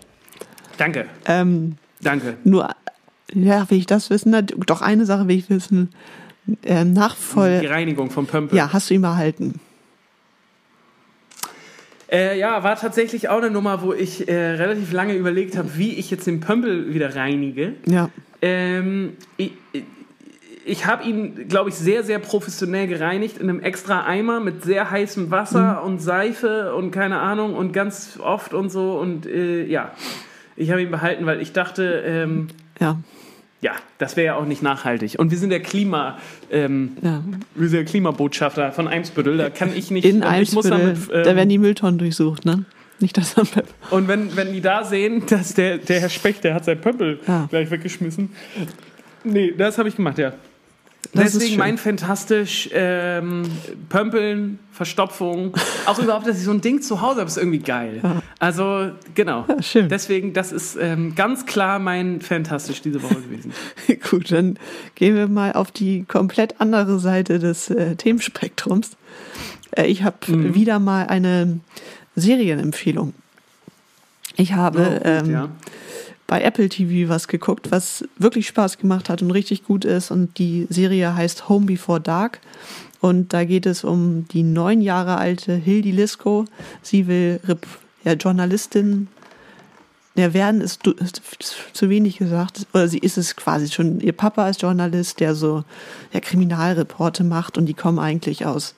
[0.77, 1.07] Danke.
[1.25, 2.37] Ähm, Danke.
[2.45, 2.69] Nur
[3.33, 4.35] ja, will ich das wissen?
[4.67, 5.91] Doch eine Sache will ich wissen.
[6.63, 7.61] Äh, Nachvoll.
[7.61, 8.57] Die Reinigung vom Pömpel.
[8.57, 9.61] Ja, hast du ihn behalten?
[12.13, 15.95] Äh, ja, war tatsächlich auch eine Nummer, wo ich äh, relativ lange überlegt habe, wie
[15.95, 17.75] ich jetzt den Pömpel wieder reinige.
[17.87, 18.11] Ja.
[18.43, 19.53] Ähm, ich,
[20.67, 24.91] ich habe ihn, glaube ich, sehr, sehr professionell gereinigt in einem extra Eimer mit sehr
[24.91, 25.87] heißem Wasser mhm.
[25.87, 28.99] und Seife und keine Ahnung und ganz oft und so.
[28.99, 29.93] Und äh, ja,
[30.57, 32.49] ich habe ihn behalten, weil ich dachte, ähm,
[32.81, 32.99] ja
[33.65, 35.19] ja, das wäre ja auch nicht nachhaltig.
[35.19, 36.19] Und wir sind der Klima,
[36.51, 37.25] ähm, ja.
[37.55, 39.39] wir sind der Klimabotschafter von Eimsbüttel.
[39.39, 40.05] Da kann ich nicht.
[40.05, 42.67] In Eimsbüttel, damit, ähm, da werden die Mülltonnen durchsucht, ne?
[43.01, 43.49] Nicht das am
[43.91, 47.21] Und wenn, wenn die da sehen, dass der, der Herr Specht, der hat sein Pöppel
[47.27, 47.47] ja.
[47.49, 48.31] gleich weggeschmissen.
[49.25, 50.35] Nee, das habe ich gemacht, ja.
[51.13, 53.43] Deswegen mein fantastisch ähm,
[53.89, 55.55] Pömpeln, Verstopfung,
[55.87, 58.01] auch überhaupt, dass ich so ein Ding zu Hause habe, ist irgendwie geil.
[58.03, 58.23] Ja.
[58.39, 59.45] Also genau.
[59.49, 59.89] Ja, schön.
[59.89, 63.53] Deswegen, das ist ähm, ganz klar mein fantastisch diese Woche gewesen.
[64.11, 64.59] Gut, dann
[64.95, 68.93] gehen wir mal auf die komplett andere Seite des äh, Themenspektrums.
[69.73, 70.55] Äh, ich habe mhm.
[70.55, 71.61] wieder mal eine
[72.17, 73.15] Serienempfehlung.
[74.37, 75.49] Ich habe oh, gut, ähm, ja
[76.27, 80.11] bei Apple TV was geguckt, was wirklich Spaß gemacht hat und richtig gut ist.
[80.11, 82.41] Und die Serie heißt Home Before Dark.
[83.01, 86.47] Und da geht es um die neun Jahre alte Hildy Lisko.
[86.81, 87.41] Sie will
[88.05, 89.09] ja, Journalistin
[90.17, 91.23] ja, werden ist, ist,
[91.73, 94.01] zu wenig gesagt, oder sie ist es quasi schon.
[94.01, 95.65] Ihr Papa ist Journalist, der so
[96.13, 98.75] ja, Kriminalreporte macht und die kommen eigentlich aus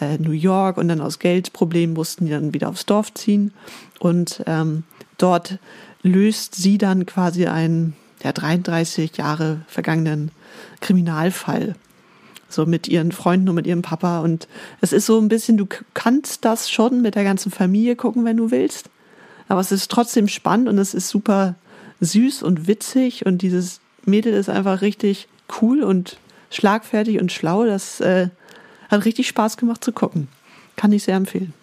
[0.00, 3.52] äh, New York und dann aus Geldproblemen mussten die dann wieder aufs Dorf ziehen
[4.00, 4.82] und ähm,
[5.16, 5.58] dort
[6.04, 10.30] löst sie dann quasi einen ja, 33 Jahre vergangenen
[10.80, 11.74] Kriminalfall.
[12.48, 14.20] So mit ihren Freunden und mit ihrem Papa.
[14.20, 14.46] Und
[14.80, 18.36] es ist so ein bisschen, du kannst das schon mit der ganzen Familie gucken, wenn
[18.36, 18.90] du willst.
[19.48, 21.56] Aber es ist trotzdem spannend und es ist super
[22.00, 23.26] süß und witzig.
[23.26, 25.26] Und dieses Mädel ist einfach richtig
[25.60, 26.18] cool und
[26.50, 27.64] schlagfertig und schlau.
[27.64, 28.28] Das äh,
[28.88, 30.28] hat richtig Spaß gemacht zu gucken.
[30.76, 31.54] Kann ich sehr empfehlen.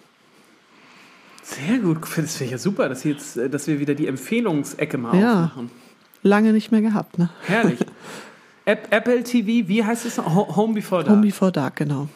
[1.42, 1.98] Sehr gut.
[2.16, 5.44] Das finde ich ja super, dass, jetzt, äh, dass wir wieder die Empfehlungsecke mal ja.
[5.44, 5.70] aufmachen.
[6.22, 7.30] Lange nicht mehr gehabt, ne?
[7.46, 7.80] Herrlich.
[8.64, 10.18] Apple TV, wie heißt es?
[10.18, 11.16] Home Before Dark.
[11.16, 12.08] Home Before Dark, genau.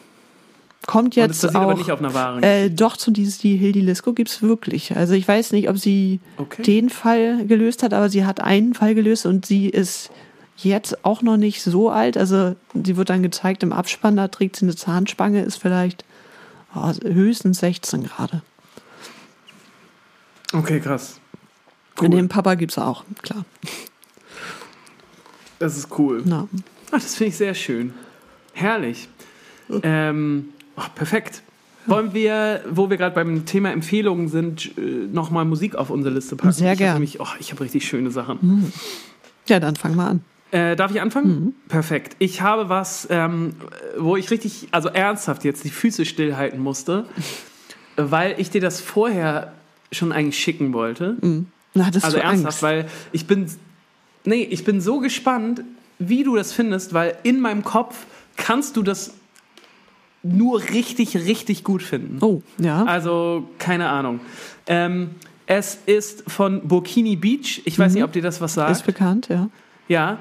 [0.85, 1.63] Kommt jetzt das auch.
[1.63, 4.95] aber nicht auf einer wahren äh, doch, zu dieses, die Hildi Lisko gibt es wirklich.
[4.95, 6.61] Also ich weiß nicht, ob sie okay.
[6.61, 10.09] den Fall gelöst hat, aber sie hat einen Fall gelöst und sie ist
[10.55, 12.15] jetzt auch noch nicht so alt.
[12.15, 16.05] Also sie wird dann gezeigt im Abspann, da trägt sie eine Zahnspange, ist vielleicht
[16.73, 18.41] oh, höchstens 16 gerade.
[20.53, 21.19] Okay, krass.
[21.99, 22.05] Cool.
[22.05, 23.45] In dem Papa gibt es auch, klar.
[25.59, 26.21] Das ist cool.
[26.25, 26.47] Na.
[26.91, 27.93] Ach, das finde ich sehr schön.
[28.53, 29.09] Herrlich.
[29.83, 31.41] Ähm, oh, perfekt.
[31.85, 36.35] Wollen wir, wo wir gerade beim Thema Empfehlungen sind, äh, nochmal Musik auf unsere Liste
[36.35, 36.53] packen?
[36.53, 37.05] Sehr gerne.
[37.19, 38.37] Oh, ich habe richtig schöne Sachen.
[38.41, 38.71] Mhm.
[39.47, 40.21] Ja, dann fangen wir an.
[40.51, 41.27] Äh, darf ich anfangen?
[41.27, 41.53] Mhm.
[41.67, 42.15] Perfekt.
[42.19, 43.53] Ich habe was, ähm,
[43.97, 47.05] wo ich richtig, also ernsthaft jetzt die Füße stillhalten musste,
[47.97, 49.53] weil ich dir das vorher
[49.91, 51.17] schon eigentlich schicken wollte.
[51.21, 51.47] Mhm.
[51.79, 52.63] Hattest also du ernsthaft, Angst?
[52.63, 53.47] weil ich bin,
[54.25, 55.61] nee, ich bin so gespannt,
[55.99, 59.13] wie du das findest, weil in meinem Kopf kannst du das
[60.23, 62.17] nur richtig, richtig gut finden.
[62.21, 62.83] Oh, ja.
[62.85, 64.19] Also, keine Ahnung.
[64.65, 65.11] Ähm,
[65.45, 67.61] es ist von Burkini Beach.
[67.65, 67.95] Ich weiß Mhm.
[67.95, 68.71] nicht, ob dir das was sagt.
[68.71, 69.49] Ist bekannt, ja.
[69.87, 70.17] Ja,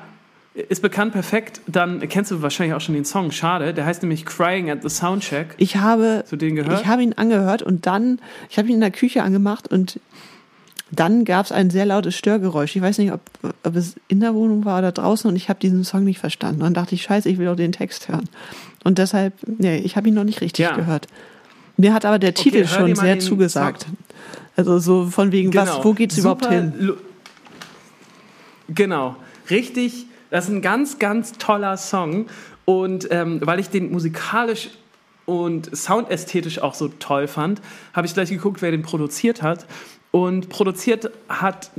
[0.69, 1.61] ist bekannt, perfekt.
[1.67, 3.31] Dann kennst du wahrscheinlich auch schon den Song.
[3.31, 3.75] Schade.
[3.75, 5.49] Der heißt nämlich Crying at the Soundcheck.
[5.59, 6.81] Ich habe, Zu denen gehört?
[6.81, 10.01] ich habe ihn angehört und dann, ich habe ihn in der Küche angemacht und
[10.91, 12.77] dann gab es ein sehr lautes Störgeräusch.
[12.77, 13.21] Ich weiß nicht, ob,
[13.65, 16.61] ob es in der Wohnung war oder draußen und ich habe diesen Song nicht verstanden.
[16.63, 18.29] Und dann dachte ich, scheiße, ich will auch den Text hören.
[18.85, 20.77] Und deshalb, nee, ich habe ihn noch nicht richtig Ja.
[20.77, 21.09] gehört.
[21.77, 23.83] Mir hat aber der Titel hör schon sehr den zugesagt.
[23.83, 23.97] Song-
[24.55, 25.85] Also so von wegen, was, Genau.
[25.85, 26.73] wo geht's überhaupt Super hin?
[26.79, 26.95] lu-
[28.69, 29.17] Genau,
[29.51, 30.07] richtig.
[30.31, 32.27] Das ist ein ganz, ganz toller Song.
[32.65, 34.71] Und ähm, weil ich den musikalisch
[35.25, 37.61] und soundästhetisch auch so toll fand,
[37.93, 39.67] habe ich gleich geguckt, wer den produziert hat.
[40.11, 41.71] Und produziert hat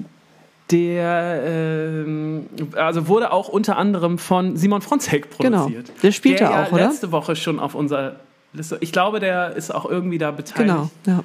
[0.71, 5.63] der, ähm, also wurde auch unter anderem von Simon Fronzek Genau.
[5.63, 5.91] produziert.
[6.03, 6.87] Der spielt der ja auch, oder?
[6.87, 8.17] letzte Woche schon auf unserer
[8.53, 8.77] Liste.
[8.81, 11.23] Ich glaube, der ist auch irgendwie da beteiligt Genau, ja.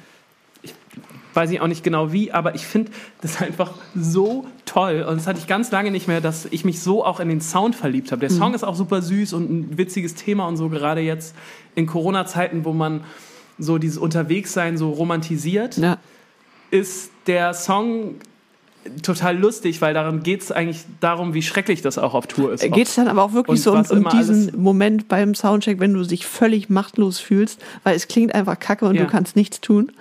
[1.33, 2.91] Weiß ich auch nicht genau wie, aber ich finde
[3.21, 5.05] das einfach so toll.
[5.07, 7.41] Und das hatte ich ganz lange nicht mehr, dass ich mich so auch in den
[7.41, 8.21] Sound verliebt habe.
[8.21, 11.35] Der Song ist auch super süß und ein witziges Thema und so, gerade jetzt
[11.75, 13.01] in Corona-Zeiten, wo man
[13.57, 15.97] so dieses Unterwegssein so romantisiert, ja.
[16.71, 18.15] ist der Song
[19.01, 22.63] total lustig, weil daran geht es eigentlich darum, wie schrecklich das auch auf Tour ist.
[22.63, 25.93] Geht es dann aber auch wirklich Und so um, um diesen Moment beim Soundcheck, wenn
[25.93, 29.03] du dich völlig machtlos fühlst, weil es klingt einfach kacke und Ja.
[29.03, 29.91] du kannst nichts tun?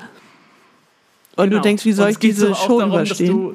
[1.37, 1.57] Und Genau.
[1.63, 3.27] du denkst, wie soll ich diese überstehen?
[3.33, 3.55] du-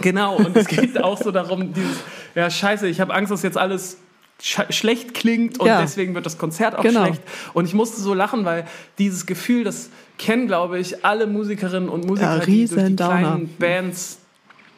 [0.00, 1.98] Genau, und es geht auch so darum, dieses,
[2.34, 3.98] ja, scheiße, ich habe Angst, dass jetzt alles
[4.42, 5.82] sch schlecht klingt und Ja.
[5.82, 7.04] deswegen wird das Konzert auch Genau.
[7.04, 7.22] schlecht.
[7.52, 12.06] Und ich musste so lachen, weil dieses Gefühl, das kennen, glaube ich, alle Musikerinnen und
[12.06, 13.18] Musiker, Ja, die durch die Downer.
[13.18, 14.18] kleinen Bands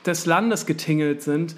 [0.05, 1.55] des Landes getingelt sind.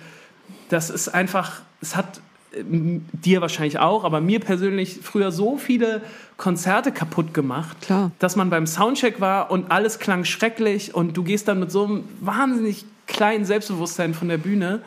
[0.68, 2.20] Das ist einfach, es hat
[2.62, 6.02] dir wahrscheinlich auch, aber mir persönlich früher so viele
[6.36, 8.10] Konzerte kaputt gemacht, Klar.
[8.18, 11.84] dass man beim Soundcheck war und alles klang schrecklich und du gehst dann mit so
[11.84, 14.80] einem wahnsinnig kleinen Selbstbewusstsein von der Bühne,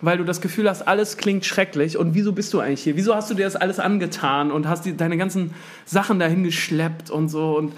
[0.00, 2.96] weil du das Gefühl hast, alles klingt schrecklich und wieso bist du eigentlich hier?
[2.96, 5.54] Wieso hast du dir das alles angetan und hast die, deine ganzen
[5.84, 7.72] Sachen dahin geschleppt und so und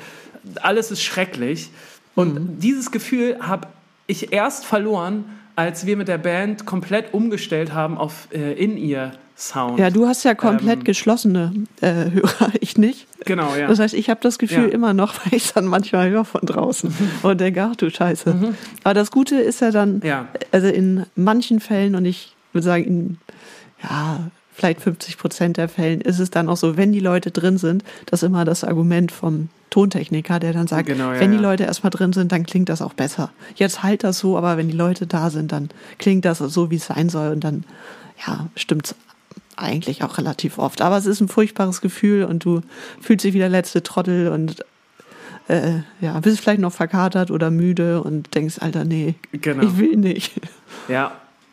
[0.63, 1.71] alles ist schrecklich.
[2.15, 3.69] Und dieses Gefühl habe
[4.07, 5.25] ich erst verloren,
[5.57, 9.79] als wir mit der Band komplett umgestellt haben auf äh, In-Ear-Sound.
[9.79, 13.07] Ja, du hast ja komplett Ähm, geschlossene äh, Hörer, ich nicht.
[13.27, 13.67] Genau, ja.
[13.69, 14.75] Das heißt, ich habe das Gefühl Ja.
[14.75, 18.55] immer noch, weil ich es dann manchmal höre von draußen und denke, ach du Scheiße.
[18.85, 20.01] Aber das Gute ist ja dann, Mhm.
[20.05, 20.29] Ja.
[20.53, 23.19] also in manchen Fällen und ich würde sagen, in
[23.83, 24.21] ja,
[24.53, 27.83] vielleicht 50 Prozent der Fällen ist es dann auch so, wenn die Leute drin sind,
[28.07, 31.43] das ist immer das Argument vom Tontechniker, der dann sagt, Genau, ja, wenn die ja.
[31.43, 33.31] Leute erstmal drin sind, dann klingt das auch besser.
[33.55, 36.77] Jetzt halt das so, aber wenn die Leute da sind, dann klingt das so, wie
[36.77, 37.65] es sein soll und dann,
[38.27, 38.95] ja, stimmt's
[39.57, 40.81] eigentlich auch relativ oft.
[40.83, 42.63] Aber es ist ein furchtbares Gefühl und du
[43.01, 44.65] fühlst dich wie der letzte Trottel und
[45.49, 49.63] äh, ja, bist vielleicht noch verkatert oder müde und denkst, Alter, nee, Genau.
[49.65, 50.33] ich will nicht.
[50.89, 51.13] Ja.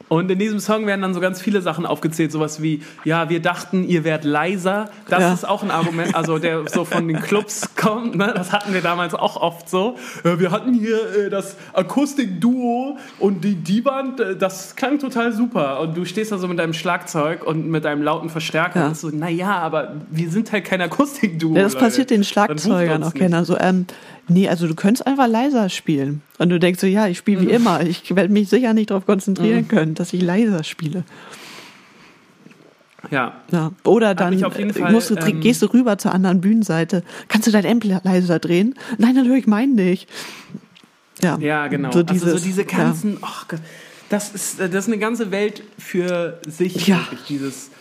[0.09, 3.41] Und in diesem Song werden dann so ganz viele Sachen aufgezählt, sowas wie, ja, wir
[3.41, 4.89] dachten, ihr wärt leiser.
[5.09, 5.33] Das Ja.
[5.33, 8.31] ist auch ein Argument, also der so von den Clubs kommt, ne?
[8.35, 9.97] das hatten wir damals auch oft so.
[10.23, 15.79] Wir hatten hier äh, das Akustikduo und die, die Band, äh, das klang total super.
[15.81, 18.87] Und du stehst da so mit deinem Schlagzeug und mit deinem lauten Verstärker Ja.
[18.87, 21.55] und so, naja, aber wir sind halt kein Akustikduo.
[21.55, 21.85] Ja, das Leute.
[21.85, 23.37] passiert den Schlagzeugern auch gerne.
[23.37, 23.85] Also, ähm,
[24.27, 26.21] nee, also du könntest einfach leiser spielen.
[26.37, 27.81] Und du denkst so, ja, ich spiele wie immer.
[27.81, 31.03] Ich werde mich sicher nicht darauf konzentrieren können, dass ich leiser spiele.
[33.11, 33.41] Ja.
[33.51, 33.71] ja.
[33.83, 37.03] Oder dann Fall, musst du, ähm, gehst du rüber zur anderen Bühnenseite.
[37.27, 38.75] Kannst du dein Amp leiser drehen?
[38.97, 40.09] Nein, dann höre ich meinen nicht.
[41.21, 41.91] Ja, ja genau.
[41.91, 43.19] So, dieses, also so diese ganzen, ja.
[43.23, 43.59] oh Gott,
[44.09, 47.05] das ist, das ist eine ganze Welt für sich, ja.
[47.27, 47.71] dieses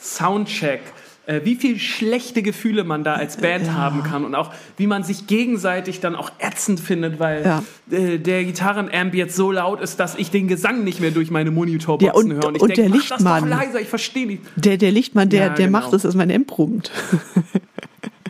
[0.00, 1.03] Soundcheck äh,
[1.42, 3.74] wie viel schlechte Gefühle man da als Band ja.
[3.74, 7.62] haben kann und auch wie man sich gegenseitig dann auch ätzend findet, weil ja.
[7.90, 11.50] äh, der Gitarrenamp jetzt so laut ist, dass ich den Gesang nicht mehr durch meine
[11.50, 12.46] Monitorboxen höre.
[12.46, 14.42] Und, ich und denk, der Lichtmann, das leiser, ich verstehe nicht.
[14.56, 15.78] Der, der Lichtmann, der, ja, der genau.
[15.78, 16.90] macht es, dass mein Amp brummt.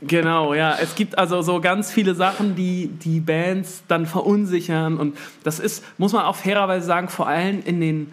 [0.07, 0.77] Genau, ja.
[0.81, 4.99] Es gibt also so ganz viele Sachen, die die Bands dann verunsichern.
[4.99, 8.13] Und das ist, muss man auch fairerweise sagen, vor allem in den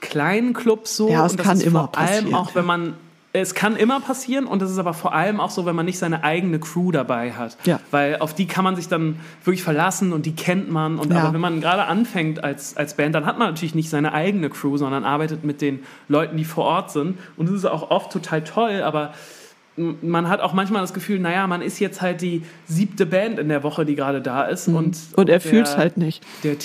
[0.00, 1.08] kleinen Clubs so.
[1.08, 2.94] Ja, es und kann immer vor allem auch, wenn man
[3.36, 5.98] es kann immer passieren und es ist aber vor allem auch so, wenn man nicht
[5.98, 7.56] seine eigene Crew dabei hat.
[7.64, 7.80] Ja.
[7.90, 11.00] Weil auf die kann man sich dann wirklich verlassen und die kennt man.
[11.00, 11.20] Und ja.
[11.20, 14.50] aber wenn man gerade anfängt als, als Band, dann hat man natürlich nicht seine eigene
[14.50, 17.18] Crew, sondern arbeitet mit den Leuten, die vor Ort sind.
[17.36, 19.12] Und das ist auch oft total toll, aber
[19.76, 23.48] man hat auch manchmal das Gefühl, naja, man ist jetzt halt die siebte Band in
[23.48, 24.68] der Woche, die gerade da ist.
[24.68, 24.76] Mhm.
[24.76, 26.22] Und, und er fühlt es halt nicht.
[26.44, 26.56] Der,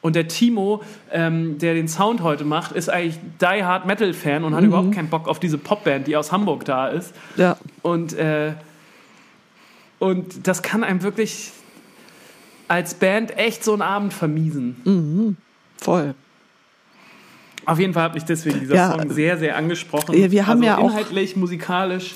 [0.00, 4.44] und der Timo, ähm, der den Sound heute macht, ist eigentlich Die Hard Metal Fan
[4.44, 4.68] und hat mhm.
[4.68, 7.12] überhaupt keinen Bock auf diese Popband, die aus Hamburg da ist.
[7.36, 7.56] Ja.
[7.82, 8.52] Und, äh,
[9.98, 11.50] und das kann einem wirklich
[12.68, 14.76] als Band echt so einen Abend vermiesen.
[14.84, 15.36] Mhm.
[15.78, 16.14] Voll.
[17.64, 20.16] Auf jeden Fall hat mich deswegen dieser ja, Song sehr, sehr angesprochen.
[20.16, 22.14] Ja, wir haben also ja auch inhaltlich, musikalisch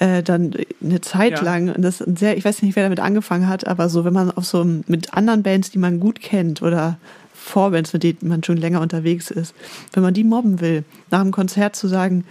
[0.00, 1.42] äh, dann eine Zeit ja.
[1.42, 4.30] lang, und das sehr, ich weiß nicht, wer damit angefangen hat, aber so, wenn man
[4.30, 6.98] auf so mit anderen Bands, die man gut kennt oder
[7.34, 9.54] Vorbands, mit denen man schon länger unterwegs ist,
[9.92, 12.24] wenn man die mobben will, nach dem Konzert zu sagen,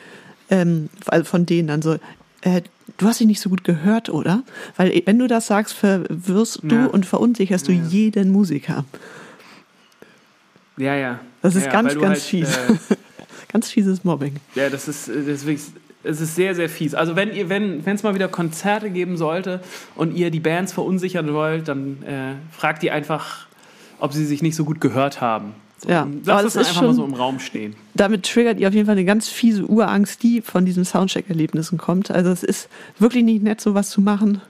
[0.50, 1.98] ähm, also von denen dann so,
[2.42, 2.62] äh,
[2.98, 4.44] du hast dich nicht so gut gehört, oder?
[4.76, 6.70] Weil wenn du das sagst, verwirrst ja.
[6.70, 7.76] du und verunsicherst ja.
[7.76, 8.84] du jeden Musiker.
[10.78, 11.20] Ja, ja.
[11.44, 12.50] Das ist ganz, ganz halt, fies.
[12.50, 12.96] Äh,
[13.52, 14.38] ganz fieses Mobbing.
[14.56, 15.68] Ja, das ist, ist wirklich
[16.04, 16.96] es ist sehr, sehr fies.
[16.96, 19.62] Also wenn ihr, wenn es mal wieder Konzerte geben sollte
[19.96, 23.48] und ihr die Bands verunsichern wollt, dann äh, fragt die einfach,
[24.00, 25.54] ob sie sich nicht so gut gehört haben.
[25.80, 27.76] So, ja, Lasst es einfach schon, mal so im Raum stehen.
[27.94, 32.12] Damit triggert ihr auf jeden Fall eine ganz fiese Urangst, die von diesen Soundcheck-Erlebnissen kommt.
[32.12, 34.42] Also es ist wirklich nicht nett, sowas zu machen,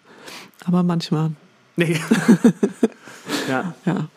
[0.66, 1.32] aber manchmal.
[1.76, 2.00] Nee.
[3.50, 3.74] ja.
[3.86, 4.08] ja.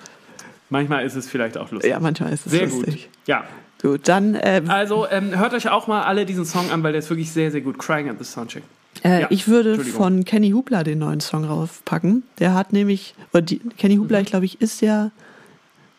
[0.70, 1.90] Manchmal ist es vielleicht auch lustig.
[1.90, 3.08] Ja, manchmal ist es Sehr lustig.
[3.08, 3.26] Gut.
[3.26, 3.44] Ja,
[3.82, 4.38] Gut, dann.
[4.40, 7.32] Ähm, also ähm, hört euch auch mal alle diesen Song an, weil der ist wirklich
[7.32, 7.78] sehr, sehr gut.
[7.78, 8.62] Crying at the Soundcheck.
[9.02, 12.22] Äh, ja, ich würde von Kenny Hubler den neuen Song raufpacken.
[12.38, 14.24] Der hat nämlich, oder die, Kenny Hubler, mhm.
[14.24, 15.10] ich glaube, ich ist ja,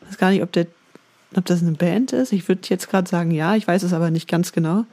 [0.08, 0.68] weiß gar nicht, ob der,
[1.36, 2.32] ob das eine Band ist.
[2.32, 4.86] Ich würde jetzt gerade sagen, ja, ich weiß es aber nicht ganz genau.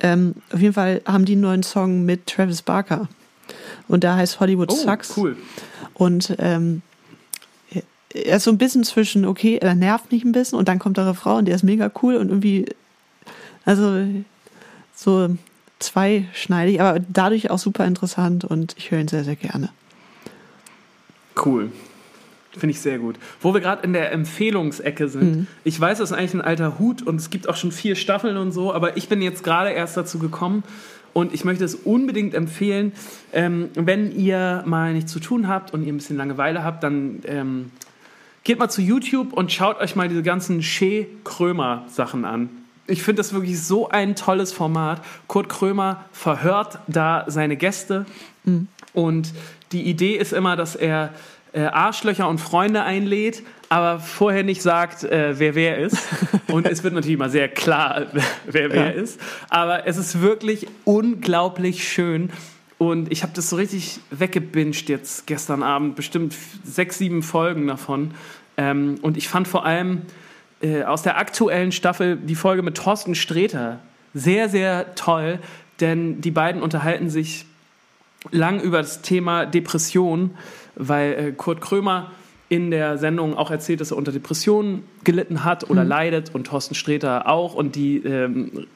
[0.00, 3.08] Ähm, auf jeden Fall haben die einen neuen Song mit Travis Barker.
[3.88, 5.14] Und da heißt Hollywood oh, Sucks.
[5.16, 5.36] Cool.
[5.92, 6.80] Und ähm,
[8.14, 10.96] er ist so ein bisschen zwischen, okay, er nervt mich ein bisschen und dann kommt
[10.96, 12.66] der Refrain und der ist mega cool und irgendwie,
[13.64, 14.06] also
[14.94, 15.36] so
[15.80, 19.70] zweischneidig, aber dadurch auch super interessant und ich höre ihn sehr, sehr gerne.
[21.44, 21.72] Cool.
[22.52, 23.16] Finde ich sehr gut.
[23.40, 25.36] Wo wir gerade in der Empfehlungsecke sind.
[25.36, 25.46] Mhm.
[25.64, 28.36] Ich weiß, das ist eigentlich ein alter Hut und es gibt auch schon vier Staffeln
[28.36, 30.62] und so, aber ich bin jetzt gerade erst dazu gekommen
[31.12, 32.92] und ich möchte es unbedingt empfehlen,
[33.32, 37.20] ähm, wenn ihr mal nichts zu tun habt und ihr ein bisschen Langeweile habt, dann
[37.26, 37.70] ähm,
[38.44, 42.50] Geht mal zu YouTube und schaut euch mal diese ganzen Shea Krömer Sachen an.
[42.86, 45.02] Ich finde das wirklich so ein tolles Format.
[45.28, 48.04] Kurt Krömer verhört da seine Gäste
[48.44, 48.68] mhm.
[48.92, 49.32] und
[49.72, 51.14] die Idee ist immer, dass er
[51.54, 55.96] äh, Arschlöcher und Freunde einlädt, aber vorher nicht sagt, äh, wer wer ist.
[56.48, 58.06] Und es wird natürlich immer sehr klar,
[58.46, 58.90] wer wer ja.
[58.90, 59.20] ist.
[59.48, 62.30] Aber es ist wirklich unglaublich schön.
[62.78, 66.34] Und ich habe das so richtig weggebinged jetzt gestern Abend, bestimmt
[66.64, 68.12] sechs, sieben Folgen davon.
[68.56, 70.02] Ähm, und ich fand vor allem
[70.60, 73.80] äh, aus der aktuellen Staffel die Folge mit Thorsten Sträter
[74.12, 75.38] sehr, sehr toll,
[75.80, 77.46] denn die beiden unterhalten sich
[78.30, 80.36] lang über das Thema Depression,
[80.74, 82.12] weil äh, Kurt Krömer
[82.48, 85.88] in der Sendung auch erzählt, dass er unter Depressionen gelitten hat oder mhm.
[85.88, 87.54] leidet und Thorsten Sträter auch.
[87.54, 88.66] Und die ähm,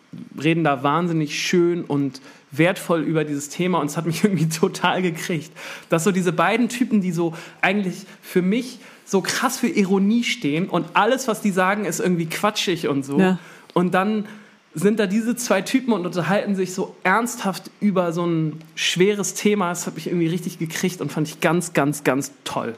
[0.42, 5.02] reden da wahnsinnig schön und wertvoll über dieses Thema und es hat mich irgendwie total
[5.02, 5.52] gekriegt,
[5.90, 10.68] dass so diese beiden Typen, die so eigentlich für mich so krass für Ironie stehen
[10.68, 13.18] und alles, was die sagen, ist irgendwie quatschig und so.
[13.18, 13.38] Ja.
[13.74, 14.26] Und dann
[14.74, 19.70] sind da diese zwei Typen und unterhalten sich so ernsthaft über so ein schweres Thema.
[19.70, 22.74] Das habe ich irgendwie richtig gekriegt und fand ich ganz, ganz, ganz toll.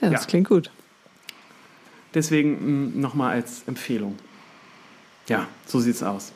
[0.00, 0.26] Ja, das ja.
[0.28, 0.70] klingt gut.
[2.14, 4.16] Deswegen mm, nochmal als Empfehlung.
[5.28, 6.32] Ja, so sieht's aus.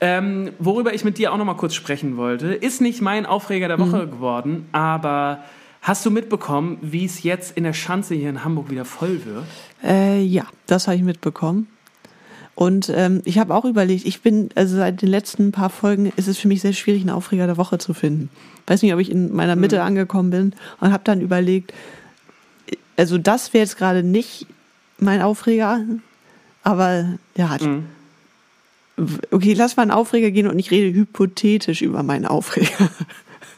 [0.00, 3.78] Ähm, worüber ich mit dir auch nochmal kurz sprechen wollte, ist nicht mein Aufreger der
[3.78, 4.10] Woche mhm.
[4.10, 5.44] geworden, aber
[5.82, 9.44] hast du mitbekommen, wie es jetzt in der Schanze hier in Hamburg wieder voll wird?
[9.84, 11.68] Äh, ja, das habe ich mitbekommen.
[12.54, 16.28] Und ähm, ich habe auch überlegt, ich bin, also seit den letzten paar Folgen ist
[16.28, 18.28] es für mich sehr schwierig, einen Aufreger der Woche zu finden.
[18.66, 19.82] Weiß nicht, ob ich in meiner Mitte mhm.
[19.82, 21.72] angekommen bin und habe dann überlegt,
[23.00, 24.46] also das wäre jetzt gerade nicht
[24.98, 25.80] mein Aufreger,
[26.62, 27.86] aber ja, mhm.
[29.30, 32.90] okay, lass mal einen Aufreger gehen und ich rede hypothetisch über meinen Aufreger.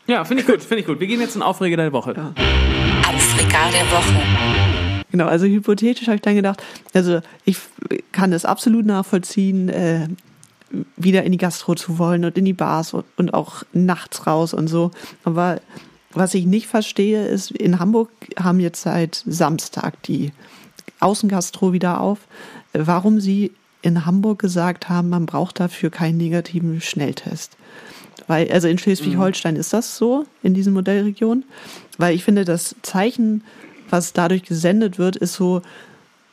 [0.07, 0.99] Ja, finde ich gut, finde ich gut.
[1.01, 2.13] Wir gehen jetzt in Aufreger der Woche.
[2.17, 2.35] Ja.
[3.09, 5.07] Aufreger der Woche.
[5.11, 7.59] Genau, also hypothetisch habe ich dann gedacht, also ich
[8.11, 10.09] kann es absolut nachvollziehen, äh,
[10.97, 14.55] wieder in die Gastro zu wollen und in die Bars und, und auch nachts raus
[14.55, 14.91] und so.
[15.25, 15.61] Aber
[16.15, 20.33] was ich nicht verstehe, ist, in Hamburg haben jetzt seit Samstag die
[21.01, 22.21] Außengastro wieder auf,
[22.73, 27.57] warum sie in Hamburg gesagt haben, man braucht dafür keinen negativen Schnelltest.
[28.29, 31.45] Weil, also in Schleswig-Holstein ist das so, in diesen Modellregionen.
[31.99, 33.43] Weil ich finde, das Zeichen,
[33.91, 35.63] was dadurch gesendet wird, ist so,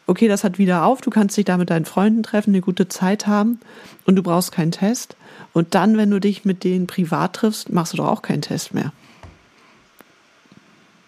[0.05, 2.87] okay, das hat wieder auf, du kannst dich da mit deinen Freunden treffen, eine gute
[2.87, 3.59] Zeit haben
[4.05, 5.15] und du brauchst keinen Test.
[5.53, 8.73] Und dann, wenn du dich mit denen privat triffst, machst du doch auch keinen Test
[8.73, 8.93] mehr.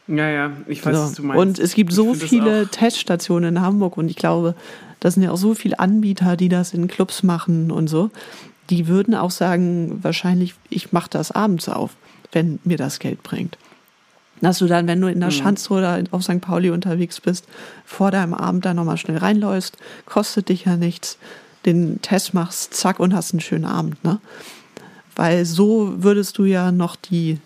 [0.07, 1.03] Ja, ja, ich weiß, so.
[1.03, 1.41] was du meinst.
[1.41, 4.55] Und es gibt so viele Teststationen in Hamburg und ich glaube,
[4.99, 8.11] das sind ja auch so viele Anbieter, die das in Clubs machen und so
[8.71, 11.91] die würden auch sagen, wahrscheinlich, ich mache das abends auf,
[12.31, 13.57] wenn mir das Geld bringt.
[14.39, 15.33] Dass du dann, wenn du in der mhm.
[15.33, 16.41] Schanze oder auf St.
[16.41, 17.45] Pauli unterwegs bist,
[17.85, 21.17] vor deinem Abend da nochmal schnell reinläufst, kostet dich ja nichts,
[21.65, 24.19] den Test machst, zack, und hast einen schönen Abend, ne?
[25.15, 27.39] Weil so würdest du ja noch die,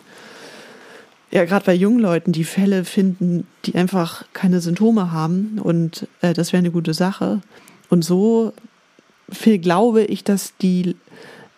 [1.36, 6.34] ja, gerade bei jungen Leuten, die Fälle finden, die einfach keine Symptome haben und äh,
[6.34, 7.42] das wäre eine gute Sache.
[7.90, 8.54] Und so
[9.30, 10.96] viel glaube ich, dass die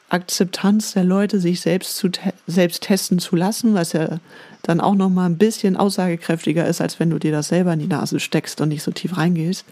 [0.09, 4.19] Akzeptanz der Leute, sich selbst zu te selbst testen zu lassen, was ja
[4.63, 7.79] dann auch noch mal ein bisschen aussagekräftiger ist, als wenn du dir das selber in
[7.79, 9.63] die Nase steckst und nicht so tief reingehst,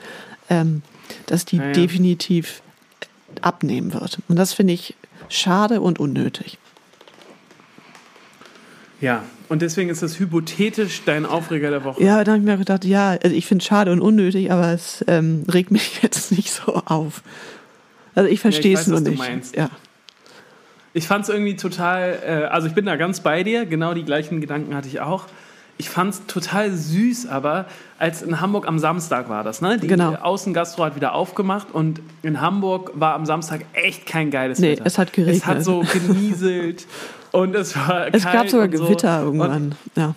[0.52, 0.84] ähm,
[1.26, 1.72] dass die ja, ja.
[1.72, 2.62] definitiv
[3.42, 4.20] abnehmen wird.
[4.28, 4.94] Und das finde ich
[5.30, 6.60] schade und unnötig.
[9.02, 12.04] Ja, und deswegen ist das hypothetisch dein Aufreger der Woche.
[12.04, 14.74] Ja, da habe ich mir gedacht, ja, also ich finde es schade und unnötig, aber
[14.74, 17.22] es ähm, regt mich jetzt nicht so auf.
[18.16, 19.56] Also ich verstehe ja, es nur nicht.
[19.56, 19.70] Ja.
[20.94, 24.06] Ich fand es irgendwie total, äh, also ich bin da ganz bei dir, genau die
[24.06, 25.26] gleichen Gedanken hatte ich auch.
[25.78, 27.66] Ich fand es total süß, aber
[28.00, 29.78] als in Hamburg am Samstag war das, ne?
[29.78, 30.16] Die genau.
[30.16, 34.86] Außengastro hat wieder aufgemacht und in Hamburg war am Samstag echt kein geiles nee, Wetter.
[34.86, 35.42] es hat geregnet.
[35.44, 36.88] Es hat so genieselt
[37.36, 39.26] und es war Es gab sogar Gewitter so.
[39.26, 40.16] irgendwann, und, ja.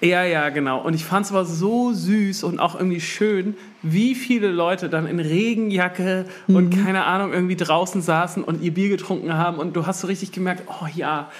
[0.00, 0.80] Ja, ja, genau.
[0.80, 5.06] Und ich fand es aber so süß und auch irgendwie schön, wie viele Leute dann
[5.06, 6.56] in Regenjacke mhm.
[6.56, 9.58] und keine Ahnung irgendwie draußen saßen und ihr Bier getrunken haben.
[9.58, 11.30] Und du hast so richtig gemerkt, oh ja,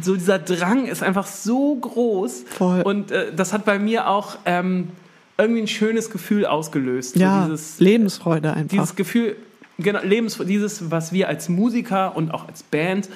[0.00, 2.44] so dieser Drang ist einfach so groß.
[2.48, 2.82] Voll.
[2.82, 4.88] Und äh, das hat bei mir auch ähm,
[5.38, 7.16] irgendwie ein schönes Gefühl ausgelöst.
[7.16, 8.70] Ja, so dieses, Lebensfreude einfach.
[8.70, 9.36] Dieses Gefühl,
[9.78, 13.08] genau, Lebensfreude, dieses, was wir als Musiker und auch als Band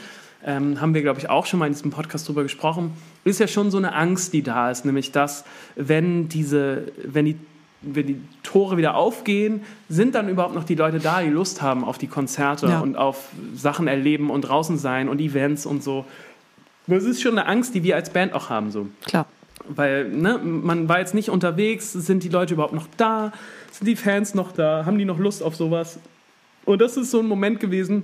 [0.44, 2.92] ähm, haben wir, glaube ich, auch schon mal in diesem Podcast drüber gesprochen,
[3.24, 5.44] ist ja schon so eine Angst, die da ist, nämlich dass,
[5.76, 7.36] wenn diese, wenn die
[7.82, 11.84] wenn die Tore wieder aufgehen, sind dann überhaupt noch die Leute da, die Lust haben
[11.84, 12.80] auf die Konzerte ja.
[12.80, 16.04] und auf Sachen erleben und draußen sein und Events und so.
[16.86, 18.70] Das ist schon eine Angst, die wir als Band auch haben.
[18.70, 18.88] So.
[19.04, 19.26] Klar.
[19.68, 23.32] Weil ne, man war jetzt nicht unterwegs, sind die Leute überhaupt noch da,
[23.70, 25.98] sind die Fans noch da, haben die noch Lust auf sowas?
[26.64, 28.02] Und das ist so ein Moment gewesen,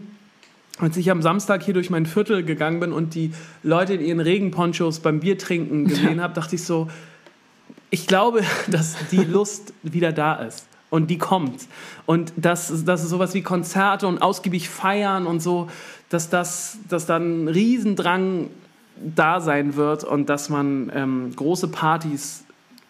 [0.79, 4.21] als ich am Samstag hier durch mein Viertel gegangen bin und die Leute in ihren
[4.21, 6.89] Regenponchos beim Biertrinken gesehen habe, dachte ich so,
[7.91, 10.67] ich glaube, dass die Lust wieder da ist.
[10.91, 11.67] Und die kommt.
[12.07, 15.69] Und dass, dass sowas wie Konzerte und ausgiebig feiern und so,
[16.09, 18.49] dass, das, dass da ein Riesendrang
[18.97, 22.45] da sein wird und dass man ähm, große Partys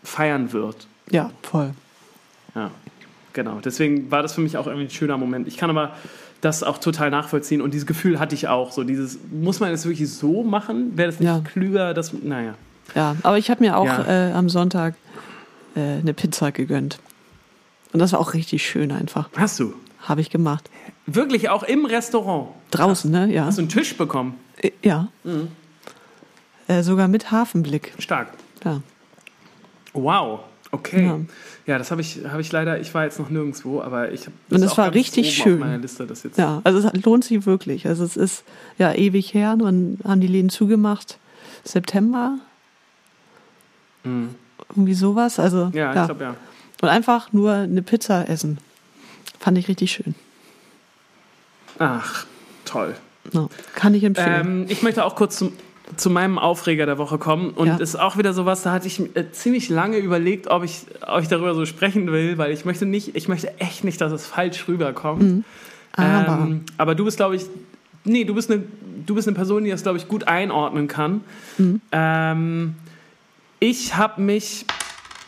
[0.04, 0.86] feiern wird.
[1.10, 1.74] Ja, voll.
[2.54, 2.70] Ja,
[3.32, 3.58] genau.
[3.64, 5.48] Deswegen war das für mich auch irgendwie ein schöner Moment.
[5.48, 5.96] Ich kann aber
[6.40, 8.72] das auch total nachvollziehen und dieses Gefühl hatte ich auch.
[8.72, 10.96] So dieses, muss man es wirklich so machen?
[10.96, 11.40] Wäre das nicht ja.
[11.40, 11.94] klüger?
[11.94, 12.54] Das, naja.
[12.94, 14.30] Ja, aber ich habe mir auch ja.
[14.30, 14.94] äh, am Sonntag
[15.74, 17.00] äh, eine Pizza gegönnt.
[17.92, 19.28] Und das war auch richtig schön einfach.
[19.36, 19.74] Hast du?
[20.00, 20.70] Habe ich gemacht.
[21.06, 22.48] Wirklich auch im Restaurant?
[22.70, 23.32] Draußen, ne?
[23.32, 23.46] Ja.
[23.46, 24.34] Hast du einen Tisch bekommen?
[24.58, 25.08] Äh, ja.
[25.24, 25.48] Mhm.
[26.68, 27.94] Äh, sogar mit Hafenblick.
[27.98, 28.28] Stark.
[28.64, 28.80] Ja.
[29.94, 30.40] Wow.
[30.70, 31.06] Okay.
[31.06, 31.20] Ja.
[31.66, 34.32] Ja, das habe ich, hab ich leider, ich war jetzt noch nirgendwo, aber ich habe
[34.50, 35.60] Und es war richtig schön.
[36.36, 37.86] ja, also es lohnt sich wirklich.
[37.86, 38.44] Also es ist
[38.78, 41.18] ja ewig her, dann haben die Läden zugemacht.
[41.64, 42.38] September.
[44.04, 44.34] Mhm.
[44.70, 45.38] Irgendwie sowas.
[45.38, 46.02] Also, ja, ja.
[46.02, 46.34] ich glaube ja.
[46.80, 48.58] Und einfach nur eine Pizza essen.
[49.38, 50.14] Fand ich richtig schön.
[51.78, 52.26] Ach,
[52.64, 52.94] toll.
[53.32, 54.46] No, kann ich empfehlen.
[54.46, 55.52] Ähm, ich möchte auch kurz zum
[55.96, 57.50] zu meinem Aufreger der Woche kommen.
[57.50, 57.76] Und Ja.
[57.76, 60.82] ist auch wieder sowas, da hatte ich äh, ziemlich lange überlegt, ob ich,
[61.20, 64.26] ich darüber so sprechen will, weil ich möchte nicht, ich möchte echt nicht, dass es
[64.26, 65.22] falsch rüberkommt.
[65.22, 65.44] Mhm.
[65.92, 67.46] Aber Ähm, aber du bist, glaube ich,
[68.04, 68.62] nee, du bist eine,
[69.06, 71.22] du bist eine Person, die das, glaube ich, gut einordnen kann.
[71.56, 71.80] Mhm.
[71.90, 72.74] Ähm,
[73.60, 74.64] ich habe mich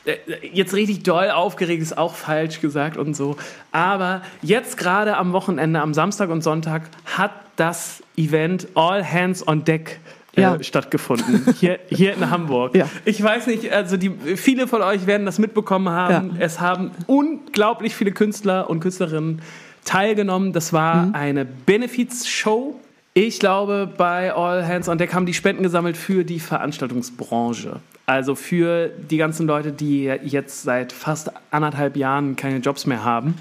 [0.05, 0.17] äh,
[0.53, 3.37] jetzt richtig doll aufgeregt, ist auch falsch gesagt und so.
[3.73, 9.65] Aber jetzt gerade am Wochenende, am Samstag und Sonntag, hat das Event All Hands on
[9.65, 10.63] Deck äh, Ja.
[10.63, 11.55] stattgefunden.
[11.59, 12.75] Hier, hier in Hamburg.
[12.77, 12.89] Ja.
[13.05, 16.31] Ich weiß nicht, also die, viele von euch werden das mitbekommen haben.
[16.39, 16.45] Ja.
[16.45, 19.43] Es haben unglaublich viele Künstler und Künstlerinnen
[19.85, 20.53] teilgenommen.
[20.53, 21.15] Das war Mhm.
[21.15, 22.79] eine Benefizshow.
[23.13, 27.81] Ich glaube, bei All Hands on Deck haben die Spenden gesammelt für die Veranstaltungsbranche.
[28.07, 33.35] Also für die ganzen Leute, die jetzt seit fast anderthalb Jahren keine Jobs mehr haben,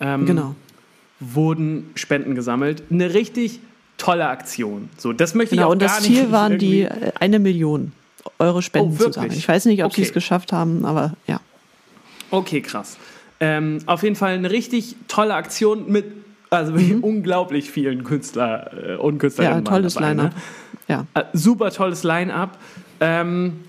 [0.00, 0.54] ähm, genau.
[1.20, 2.82] wurden Spenden gesammelt.
[2.90, 3.60] Eine richtig
[3.98, 4.88] tolle Aktion.
[4.98, 7.92] So, das möchte Genau, ich auch und das Ziel waren die äh, eine Million
[8.38, 9.14] Euro Spenden Oh, wirklich?
[9.14, 9.32] zusammen.
[9.32, 10.08] Ich weiß nicht, ob sie Okay.
[10.08, 11.40] es geschafft haben, aber ja.
[12.30, 12.96] Okay, krass.
[13.38, 16.04] Ähm, auf jeden Fall eine richtig tolle Aktion mit
[16.50, 19.60] also wirklich unglaublich vielen Künstler äh, und Künstlerinnen.
[19.60, 19.64] Mhm.
[19.66, 20.34] Ja, tolles dabei, Line-up.
[20.34, 20.42] Ne?
[20.88, 21.06] Ja.
[21.14, 22.58] Äh, super tolles Line-up.
[23.00, 23.60] Ähm,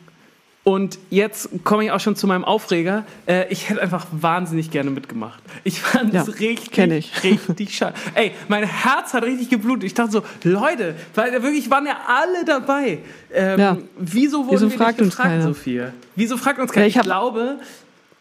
[0.68, 3.06] und jetzt komme ich auch schon zu meinem Aufreger.
[3.26, 5.42] Äh, ich hätte einfach wahnsinnig gerne mitgemacht.
[5.64, 7.10] Ich fand Ja, es richtig, kenn ich.
[7.24, 7.94] richtig schade.
[8.16, 9.86] Ey, mein Herz hat richtig geblutet.
[9.86, 12.98] Ich dachte so, Leute, weil wirklich waren ja alle dabei.
[13.34, 13.78] Ähm, Ja.
[13.98, 15.44] Wieso wurden Wieso wir fragt nicht uns gefragt, keiner?
[15.44, 15.94] Sophia?
[16.18, 16.86] Wieso fragt uns keiner?
[16.86, 17.60] Ja, ich ich glaube,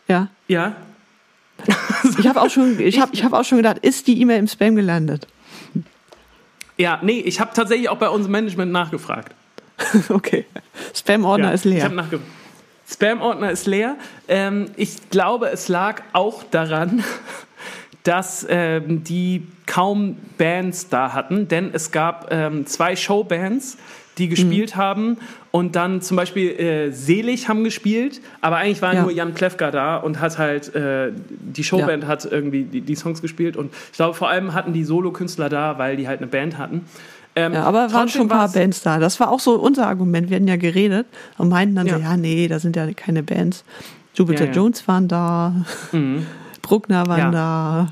[0.07, 0.29] Ja.
[0.47, 0.77] ja.
[2.17, 4.47] Ich habe auch schon, ich habe, ich habe auch schon gedacht, ist die E-Mail im
[4.47, 5.27] Spam gelandet?
[6.77, 9.35] Ja, nee, ich habe tatsächlich auch bei unserem Management nachgefragt.
[10.09, 10.45] okay.
[10.95, 11.85] Spam-Ordner ja, ist Ich leer.
[11.85, 12.31] habe nachgefragt.
[12.89, 13.97] Spam-Ordner ist leer.
[14.29, 17.03] Ähm, ich glaube, es lag auch daran,
[18.05, 23.77] dass ähm, die kaum Bands da hatten, denn es gab ähm, zwei Showbands,
[24.19, 24.81] die gespielt Mhm.
[24.81, 25.19] haben
[25.51, 29.03] und dann zum Beispiel äh, Selig haben gespielt, aber eigentlich war Ja.
[29.03, 33.21] nur Jan Plewka da und hat halt, äh, die Showband hat irgendwie die, die Songs
[33.21, 36.57] gespielt und ich glaube vor allem hatten die Solokünstler da, weil die halt eine Band
[36.57, 36.87] hatten.
[37.37, 38.99] Ähm, Ja, aber waren schon ein paar Bands da.
[38.99, 40.31] Das war auch so unser Argument.
[40.31, 41.07] Wir hatten ja geredet
[41.39, 42.01] und meinten dann so, Ja.
[42.13, 43.65] ja, nee, da sind ja keine Bands.
[44.15, 44.57] Jupiter Ja, ja.
[44.57, 45.53] Jones waren da,
[46.63, 47.31] Bruckner waren Ja.
[47.31, 47.89] da.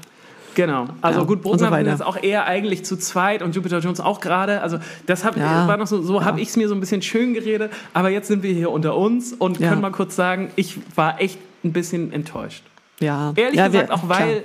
[0.55, 0.87] Genau.
[1.03, 4.21] Also Ja, gut, Bruckner so jetzt auch eher eigentlich zu zweit und Jupiter Jones auch
[4.21, 4.61] gerade.
[4.63, 5.67] Also das hab, Ja.
[5.67, 7.73] war noch so, so habe ich es mir so ein bisschen schön geredet.
[7.93, 9.69] Aber jetzt sind wir hier unter uns und Ja.
[9.71, 12.63] können mal kurz sagen, ich war echt ein bisschen enttäuscht.
[13.01, 13.33] Ja.
[13.35, 14.45] Ehrlich ja, gesagt wir- auch, weil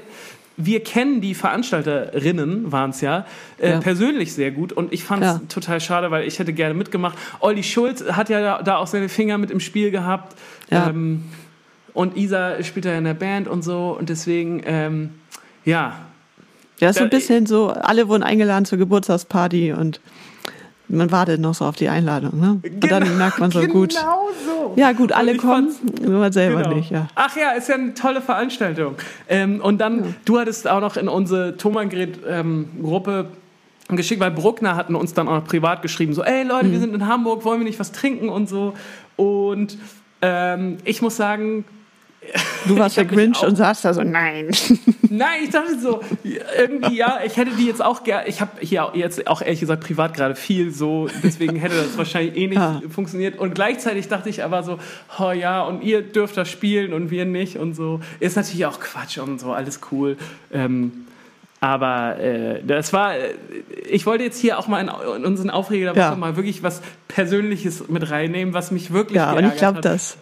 [0.62, 3.26] wir kennen die Veranstalterinnen, waren es ja,
[3.60, 3.80] äh, Ja.
[3.80, 5.41] persönlich sehr gut und ich fand es Ja.
[5.47, 7.18] total schade, weil ich hätte gerne mitgemacht.
[7.39, 10.36] Olli Schulz hat ja da, da auch seine Finger mit im Spiel gehabt
[10.70, 10.89] Ja.
[10.89, 11.24] ähm,
[11.93, 15.10] und Isa spielt ja in der Band und so und deswegen, ähm,
[15.66, 15.93] ja,
[16.80, 19.99] Ja, ist so ein bisschen so, alle wurden eingeladen zur Geburtstagsparty und
[20.90, 22.40] man wartet noch so auf die Einladung.
[22.40, 22.60] Ne?
[22.64, 23.96] Und dann merkt man so, gut.
[23.96, 24.74] Genau so.
[24.76, 25.70] Ja, gut, alle kommen,
[26.02, 26.76] nur man selber Genau.
[26.76, 26.92] nicht.
[26.92, 27.08] Ja.
[27.16, 28.96] Ach ja, ist ja eine tolle Veranstaltung.
[29.28, 33.26] Ähm, und dann, du hattest auch noch in unsere Thomangred-Gruppe
[33.90, 36.72] geschickt, weil Bruckner hatten uns dann auch noch privat geschrieben, so, ey Leute, Mhm.
[36.74, 38.74] wir sind in Hamburg, wollen wir nicht was trinken und so.
[39.16, 39.78] Und
[40.22, 41.66] ähm, ich muss sagen,
[42.68, 44.50] Du warst der Grinch und saßt da so, nein.
[45.12, 46.02] Nein, ich dachte so,
[46.60, 49.84] irgendwie ja, ich hätte die jetzt auch gerne, ich habe hier jetzt auch ehrlich gesagt
[49.84, 52.82] privat gerade viel so, deswegen hätte das wahrscheinlich eh nicht Ja.
[52.90, 53.40] funktioniert.
[53.40, 54.78] Und gleichzeitig dachte ich aber so,
[55.18, 58.02] oh ja, und ihr dürft das spielen und wir nicht und so.
[58.20, 60.16] Ist natürlich auch Quatsch und so, alles cool.
[60.54, 61.08] Ähm,
[61.62, 63.34] aber äh, das war, äh,
[63.90, 66.16] ich wollte jetzt hier auch mal in, in unseren Aufreger Ja.
[66.16, 70.18] Mal wirklich was Persönliches mit reinnehmen, was mich wirklich Ja, und ich glaube, das.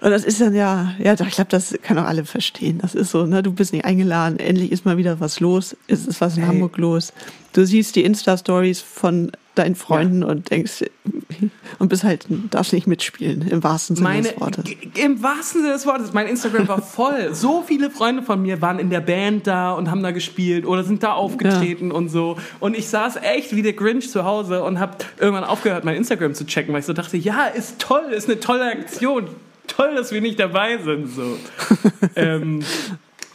[0.00, 2.78] Und das ist dann ja, ja, ich glaube, das kann auch alle verstehen.
[2.78, 6.06] Das ist so, ne, du bist nicht eingeladen, endlich ist mal wieder was los, es
[6.06, 6.48] ist was in Ey.
[6.48, 7.12] Hamburg los.
[7.52, 10.84] Du siehst die Insta-Stories von deinen Freunden und denkst,
[11.78, 14.64] und bist halt, darfst nicht mitspielen, im wahrsten Sinne Meine, des Wortes.
[14.94, 16.12] Im wahrsten Sinne des Wortes.
[16.12, 17.30] Mein Instagram war voll.
[17.40, 20.84] So viele Freunde von mir waren in der Band da und haben da gespielt oder
[20.84, 22.36] sind da aufgetreten und so.
[22.60, 26.34] Und ich saß echt wie der Grinch zu Hause und habe irgendwann aufgehört, mein Instagram
[26.34, 29.28] zu checken, weil ich so dachte, ja, ist toll, ist eine tolle Aktion.
[29.76, 31.08] Toll, dass wir nicht dabei sind.
[31.08, 31.36] So.
[32.16, 32.60] ähm,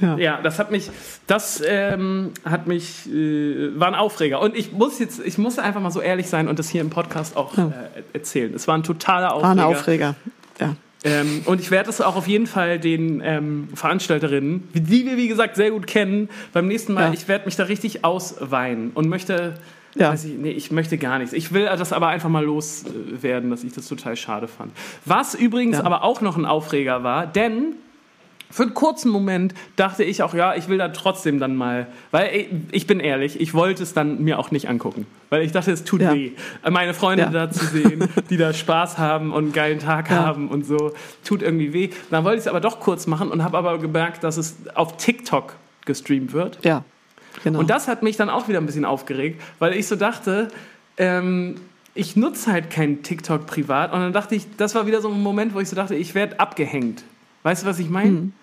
[0.02, 0.18] Ja.
[0.18, 0.90] ja, das hat mich,
[1.26, 4.42] das ähm, hat mich, äh, war ein Aufreger.
[4.42, 6.90] Und ich muss jetzt, ich muss einfach mal so ehrlich sein und das hier im
[6.90, 7.68] Podcast auch Ja.
[7.96, 8.54] äh, erzählen.
[8.54, 9.44] Es war ein totaler Aufreger.
[9.48, 10.16] War ein Aufreger.
[10.60, 10.76] Ja.
[11.06, 15.28] Ähm, und ich werde es auch auf jeden Fall den ähm, Veranstalterinnen, die wir wie
[15.30, 17.14] gesagt sehr gut kennen, beim nächsten Mal, Ja.
[17.14, 19.54] ich werde mich da richtig ausweinen und möchte,
[19.96, 20.12] Ja.
[20.12, 21.34] weiß ich, nee, ich möchte gar nichts.
[21.34, 24.72] Ich will das aber einfach mal loswerden, dass ich das total schade fand.
[25.06, 25.86] Was übrigens Ja.
[25.86, 27.76] aber auch noch ein Aufreger war, denn
[28.52, 32.46] für einen kurzen Moment dachte ich auch, ja, ich will da trotzdem dann mal, weil
[32.72, 35.84] ich bin ehrlich, ich wollte es dann mir auch nicht angucken, weil ich dachte, es
[35.84, 36.14] tut ja.
[36.14, 36.32] weh,
[36.70, 37.30] meine Freunde ja.
[37.30, 40.18] da zu sehen, die da Spaß haben und einen geilen Tag ja.
[40.18, 40.94] haben und so,
[41.24, 41.90] tut irgendwie weh.
[42.12, 44.98] Dann wollte ich es aber doch kurz machen und habe aber gemerkt, dass es auf
[44.98, 46.60] TikTok gestreamt wird.
[46.64, 46.84] Ja,
[47.44, 47.60] genau.
[47.60, 50.48] Und das hat mich dann auch wieder ein bisschen aufgeregt, weil ich so dachte,
[50.98, 51.56] ähm,
[51.94, 55.22] ich nutze halt kein TikTok privat und dann dachte ich, das war wieder so ein
[55.22, 57.04] Moment, wo ich so dachte, ich werde abgehängt.
[57.44, 58.10] Weißt du, was ich meine?
[58.10, 58.34] Hm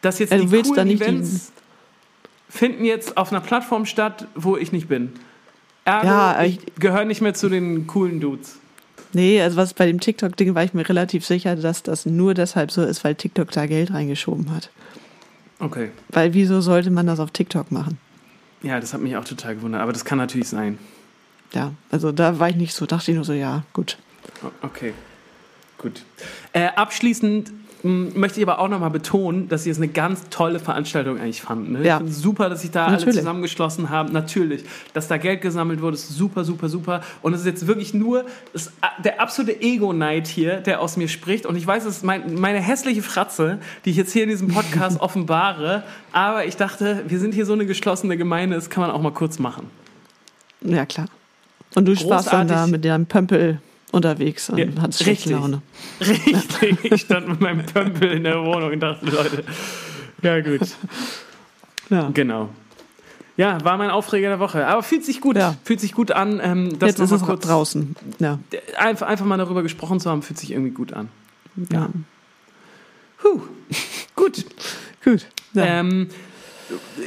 [0.00, 1.52] dass jetzt also die coolen Events
[2.48, 5.12] finden jetzt auf einer Plattform statt, wo ich nicht bin.
[5.84, 8.58] Ergo, ja, ich, ich gehöre nicht mehr zu den coolen Dudes.
[9.12, 12.70] Nee, also was bei dem TikTok-Ding war ich mir relativ sicher, dass das nur deshalb
[12.70, 14.70] so ist, weil TikTok da Geld reingeschoben hat.
[15.58, 15.90] Okay.
[16.08, 17.98] Weil wieso sollte man das auf TikTok machen?
[18.62, 20.78] Ja, das hat mich auch total gewundert, aber das kann natürlich sein.
[21.52, 23.98] Ja, also da war ich nicht so, dachte ich nur so, ja, gut.
[24.62, 24.92] Okay,
[25.78, 26.02] gut.
[26.52, 27.50] Äh, abschließend
[27.82, 31.72] möchte ich aber auch nochmal betonen, dass sie es eine ganz tolle Veranstaltung eigentlich fanden.
[31.72, 31.84] Ne?
[31.84, 31.94] Ja.
[31.94, 33.06] Ich finde super, dass sich da Natürlich.
[33.06, 34.12] alle zusammengeschlossen haben.
[34.12, 37.00] Natürlich, dass da Geld gesammelt wurde, ist super, super, super.
[37.22, 38.72] Und es ist jetzt wirklich nur das,
[39.02, 41.46] der absolute Ego-Night hier, der aus mir spricht.
[41.46, 44.48] Und ich weiß, es ist mein, meine hässliche Fratze, die ich jetzt hier in diesem
[44.48, 45.82] Podcast offenbare.
[46.12, 49.12] Aber ich dachte, wir sind hier so eine geschlossene Gemeinde, das kann man auch mal
[49.12, 49.70] kurz machen.
[50.62, 51.06] Ja, klar.
[51.74, 53.60] Und du sparst dann da mit deinem Pömpel
[53.92, 55.62] unterwegs und ja, hat schlechte Laune.
[56.00, 59.44] Richtig, ich stand mit meinem Pömpel in der Wohnung und dachte, Leute,
[60.22, 60.60] ja gut.
[61.90, 62.08] Ja.
[62.14, 62.50] Genau.
[63.36, 64.66] Ja, war mein Aufreger der Woche.
[64.66, 65.56] Aber fühlt sich gut, ja.
[65.64, 66.40] fühlt sich gut an.
[66.40, 67.96] Ähm, das Jetzt ist es kurz draußen.
[68.20, 68.38] Ja.
[68.78, 71.08] Einfach, einfach mal darüber gesprochen zu haben, fühlt sich irgendwie gut an.
[71.72, 71.88] Ja.
[73.24, 73.40] Huh.
[74.14, 74.44] gut.
[75.02, 75.26] gut.
[75.54, 75.64] Ja.
[75.64, 76.08] Ähm,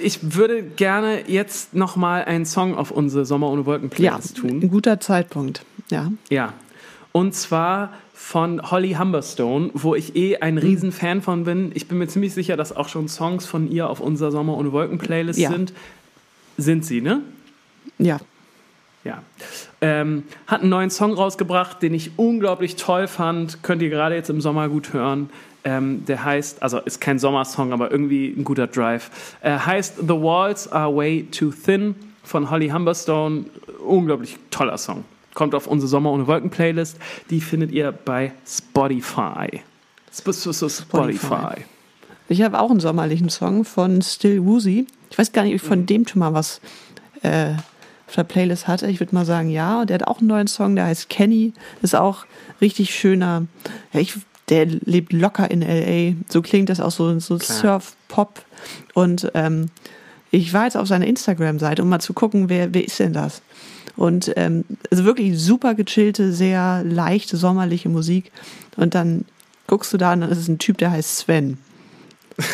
[0.02, 4.62] ich würde gerne jetzt nochmal einen Song auf unsere Sommer ohne Wolken Playlist ja, tun.
[4.64, 5.64] Ein guter Zeitpunkt.
[5.90, 6.12] Ja.
[6.30, 6.54] Ja.
[7.14, 10.62] Und zwar von Holly Humberstone, wo ich eh ein mhm.
[10.62, 11.72] Riesenfan von bin.
[11.76, 14.72] Ich bin mir ziemlich sicher, dass auch schon Songs von ihr auf unserer Sommer ohne
[14.72, 15.52] Wolken Playlist ja.
[15.52, 15.74] sind.
[16.58, 17.22] Sind sie, ne?
[18.00, 18.20] Ja.
[19.04, 19.22] Ja.
[19.82, 23.62] Ähm, hat einen neuen Song rausgebracht, den ich unglaublich toll fand.
[23.62, 25.30] Könnt ihr gerade jetzt im Sommer gut hören.
[25.66, 29.12] Ähm, der heißt, also ist kein Sommersong, aber irgendwie ein guter Drive.
[29.42, 31.94] Äh, heißt The Walls Are Way Too Thin
[32.24, 33.46] von Holly Humberstone.
[33.86, 35.04] Unglaublich toller Song
[35.34, 36.98] kommt auf unsere Sommer ohne Wolken Playlist.
[37.30, 39.62] Die findet ihr bei Spotify.
[40.12, 41.66] Spotify.
[42.30, 44.88] Ich habe auch einen sommerlichen Song von Still Woozy.
[45.10, 45.86] Ich weiß gar nicht, ob ich von mhm.
[45.88, 46.62] dem schon mal was
[47.22, 47.54] äh,
[48.08, 48.88] auf der Playlist hatte.
[48.88, 49.82] Ich würde mal sagen, ja.
[49.82, 51.54] Und der hat auch einen neuen Song, der heißt Kenny.
[51.82, 52.26] Ist auch
[52.62, 53.48] richtig schöner.
[53.92, 54.16] Ja, ich,
[54.50, 56.16] der lebt locker in L.A.
[56.32, 58.46] So klingt das auch so, so Surf-Pop.
[58.94, 59.70] Und ähm,
[60.32, 63.42] ich war jetzt auf seiner Instagram-Seite, um mal zu gucken, wer, wer ist denn das?
[63.96, 68.32] Und ähm, also wirklich super gechillte, sehr leichte, sommerliche Musik.
[68.76, 69.26] Und dann
[69.68, 71.58] guckst du da und dann ist es ein Typ, der heißt Sven.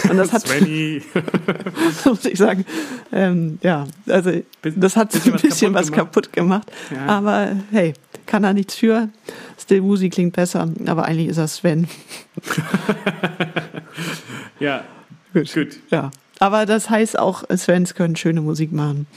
[0.09, 0.45] Und das hat,
[2.05, 2.65] muss ich sagen,
[3.13, 4.31] ähm, ja, also
[4.61, 6.65] das hat ein bisschen was kaputt gemacht.
[6.67, 6.91] Was kaputt gemacht.
[6.91, 7.17] Ja.
[7.17, 7.93] Aber hey,
[8.25, 9.09] kann da nichts für.
[9.57, 11.87] Still Woozy klingt besser, aber eigentlich ist er Sven.
[14.59, 14.83] ja,
[15.33, 15.53] gut.
[15.53, 15.77] gut.
[15.89, 19.07] Ja, aber das heißt auch, Svens können schöne Musik machen,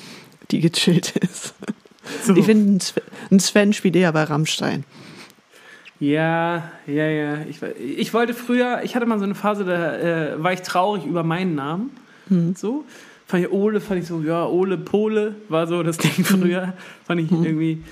[0.50, 1.54] die gechillt ist.
[2.24, 2.34] So.
[2.34, 2.84] Ich finde,
[3.30, 4.84] ein Sven spielt eher bei Rammstein.
[6.00, 7.38] Ja, ja, ja.
[7.48, 11.06] Ich, ich wollte früher, ich hatte mal so eine Phase, da äh, war ich traurig
[11.06, 11.90] über meinen Namen.
[12.28, 12.54] Hm.
[12.56, 12.84] So.
[13.28, 16.24] Fand ich Ole, fand ich so, ja, Ole Pole war so das Ding hm.
[16.24, 16.66] früher.
[16.66, 16.72] Hm.
[17.06, 17.44] Fand ich hm.
[17.44, 17.84] irgendwie.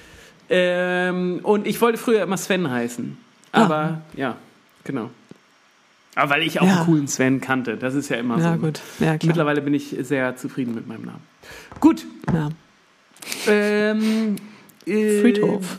[0.49, 3.17] Ähm, und ich wollte früher immer Sven heißen.
[3.53, 4.01] Aber ah.
[4.17, 4.37] ja,
[4.83, 5.11] genau.
[6.17, 6.79] Aber weil ich auch ja.
[6.79, 7.77] einen coolen Sven kannte.
[7.77, 8.59] Das ist ja immer ja, so.
[8.59, 8.81] Gut.
[8.99, 9.29] Ja, klar.
[9.29, 11.23] Mittlerweile bin ich sehr zufrieden mit meinem Namen.
[11.79, 12.05] Gut.
[12.33, 12.49] Ja.
[13.47, 14.37] Ähm,
[14.87, 15.79] äh, Friedhof.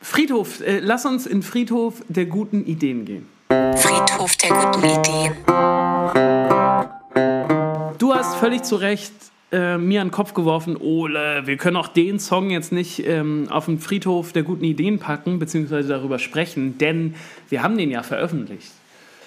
[0.00, 0.60] Friedhof.
[0.60, 3.26] Äh, lass uns in Friedhof der guten Ideen gehen.
[3.48, 5.32] Friedhof der guten Ideen.
[7.98, 9.12] Du hast völlig zu Recht
[9.52, 13.46] äh, mir an den Kopf geworfen, Ole, wir können auch den Song jetzt nicht ähm,
[13.48, 17.14] auf den Friedhof der guten Ideen packen, beziehungsweise darüber sprechen, denn
[17.48, 18.72] wir haben den ja veröffentlicht.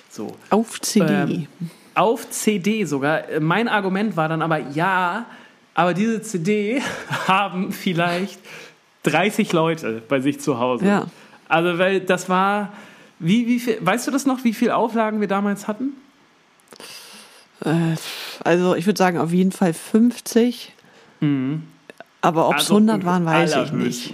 [0.09, 0.35] So.
[0.49, 1.05] Auf CD.
[1.05, 1.47] Ähm,
[1.95, 3.23] auf CD sogar.
[3.39, 5.25] Mein Argument war dann aber, ja,
[5.79, 6.81] aber diese CD
[7.27, 8.37] haben vielleicht
[9.03, 10.85] 30 Leute bei sich zu Hause.
[10.85, 11.05] Ja.
[11.47, 12.73] Also, weil das war,
[13.19, 15.93] wie, wie viel, weißt du das noch, wie viele Auflagen wir damals hatten?
[17.63, 17.95] Äh,
[18.43, 20.73] also, ich würde sagen, auf jeden Fall 50.
[21.21, 21.63] Mhm.
[22.19, 24.13] Aber ob es also 100 waren, weiß ich nicht.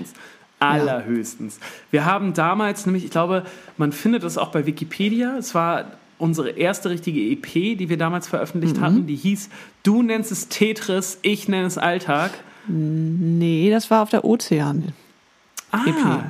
[0.59, 1.57] Allerhöchstens.
[1.57, 1.67] Ja.
[1.89, 3.43] Wir haben damals nämlich, ich glaube,
[3.77, 5.85] man findet das auch bei Wikipedia, es war
[6.17, 8.81] unsere erste richtige EP, die wir damals veröffentlicht mhm.
[8.81, 9.49] hatten, die hieß
[9.83, 12.31] Du nennst es Tetris, ich nenne es Alltag.
[12.67, 14.93] Nee, das war auf der Ozean.
[15.71, 16.23] Ah, EP.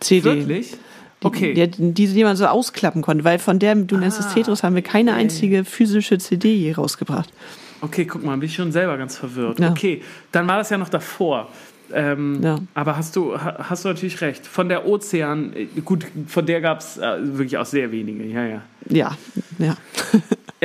[0.00, 0.24] CD.
[0.24, 0.70] Wirklich?
[0.72, 0.78] Die,
[1.24, 1.54] Okay.
[1.54, 4.62] Die, die, die man so ausklappen konnte, weil von der, du nennst es Ah, Tetris,
[4.62, 5.20] haben wir keine okay.
[5.20, 7.32] einzige physische CD je rausgebracht.
[7.80, 9.58] Okay, guck mal, bin ich schon selber ganz verwirrt.
[9.58, 9.70] Ja.
[9.70, 11.48] Okay, dann war das ja noch davor.
[11.92, 12.58] Ähm, Ja.
[12.74, 14.46] Aber hast du, ha- hast du natürlich recht.
[14.46, 18.44] Von der Ozean, äh, gut, von der gab es äh, wirklich auch sehr wenige, ja,
[18.46, 18.62] ja.
[18.88, 19.16] Ja,
[19.58, 19.76] ja.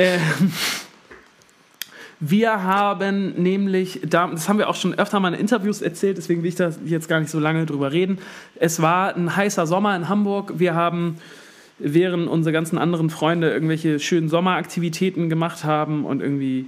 [0.00, 0.52] Ähm,
[2.20, 6.42] wir haben nämlich, da- das haben wir auch schon öfter mal in Interviews erzählt, deswegen
[6.42, 8.18] will ich da jetzt gar nicht so lange drüber reden.
[8.56, 10.54] Es war ein heißer Sommer in Hamburg.
[10.58, 11.16] Wir haben,
[11.78, 16.66] während unsere ganzen anderen Freunde irgendwelche schönen Sommeraktivitäten gemacht haben und irgendwie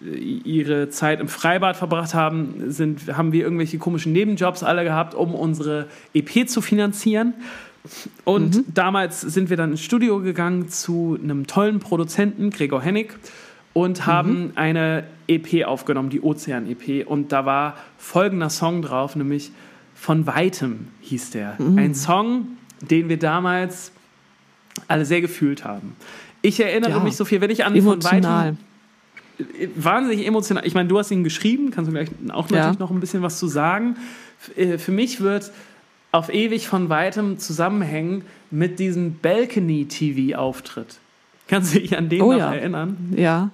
[0.00, 5.34] ihre Zeit im Freibad verbracht haben, sind, haben wir irgendwelche komischen Nebenjobs alle gehabt, um
[5.34, 7.34] unsere EP zu finanzieren.
[8.24, 13.14] Und damals sind wir dann ins Studio gegangen zu einem tollen Produzenten, Gregor Hennig,
[13.72, 17.06] und haben eine EP aufgenommen, die Ozean-EP.
[17.06, 19.52] Und da war folgender Song drauf, nämlich
[19.94, 21.56] Von Weitem hieß der.
[21.58, 22.46] Ein Song,
[22.80, 23.90] den wir damals
[24.86, 25.96] alle sehr gefühlt haben.
[26.40, 27.00] Ich erinnere Ja.
[27.00, 28.20] mich so viel, wenn ich an Emotional.
[28.20, 28.67] Von Weitem
[29.76, 30.66] wahnsinnig emotional.
[30.66, 32.56] Ich meine, du hast ihn geschrieben, kannst du gleich auch Ja.
[32.58, 33.96] natürlich noch ein bisschen was zu sagen.
[34.56, 35.50] Äh, Für mich wird
[36.12, 40.98] auf ewig von weitem zusammenhängen mit diesem Balcony-TV-Auftritt.
[41.48, 42.52] Kannst du dich an den Oh noch ja.
[42.54, 43.12] erinnern?
[43.16, 43.50] Ja.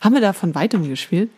[0.00, 1.30] Haben wir da von weitem gespielt?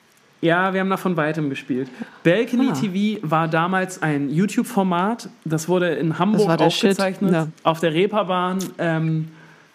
[0.43, 1.89] Ja, wir haben da von weitem gespielt.
[2.23, 2.73] Balcony Ah.
[2.73, 5.29] TV war damals ein YouTube-Format.
[5.45, 7.49] Das wurde in Hamburg aufgezeichnet, Ja.
[7.63, 9.29] auf der Reeperbahn, ähm,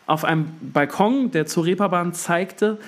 [0.08, 2.80] auf einem Balkon, der zur Reeperbahn zeigte.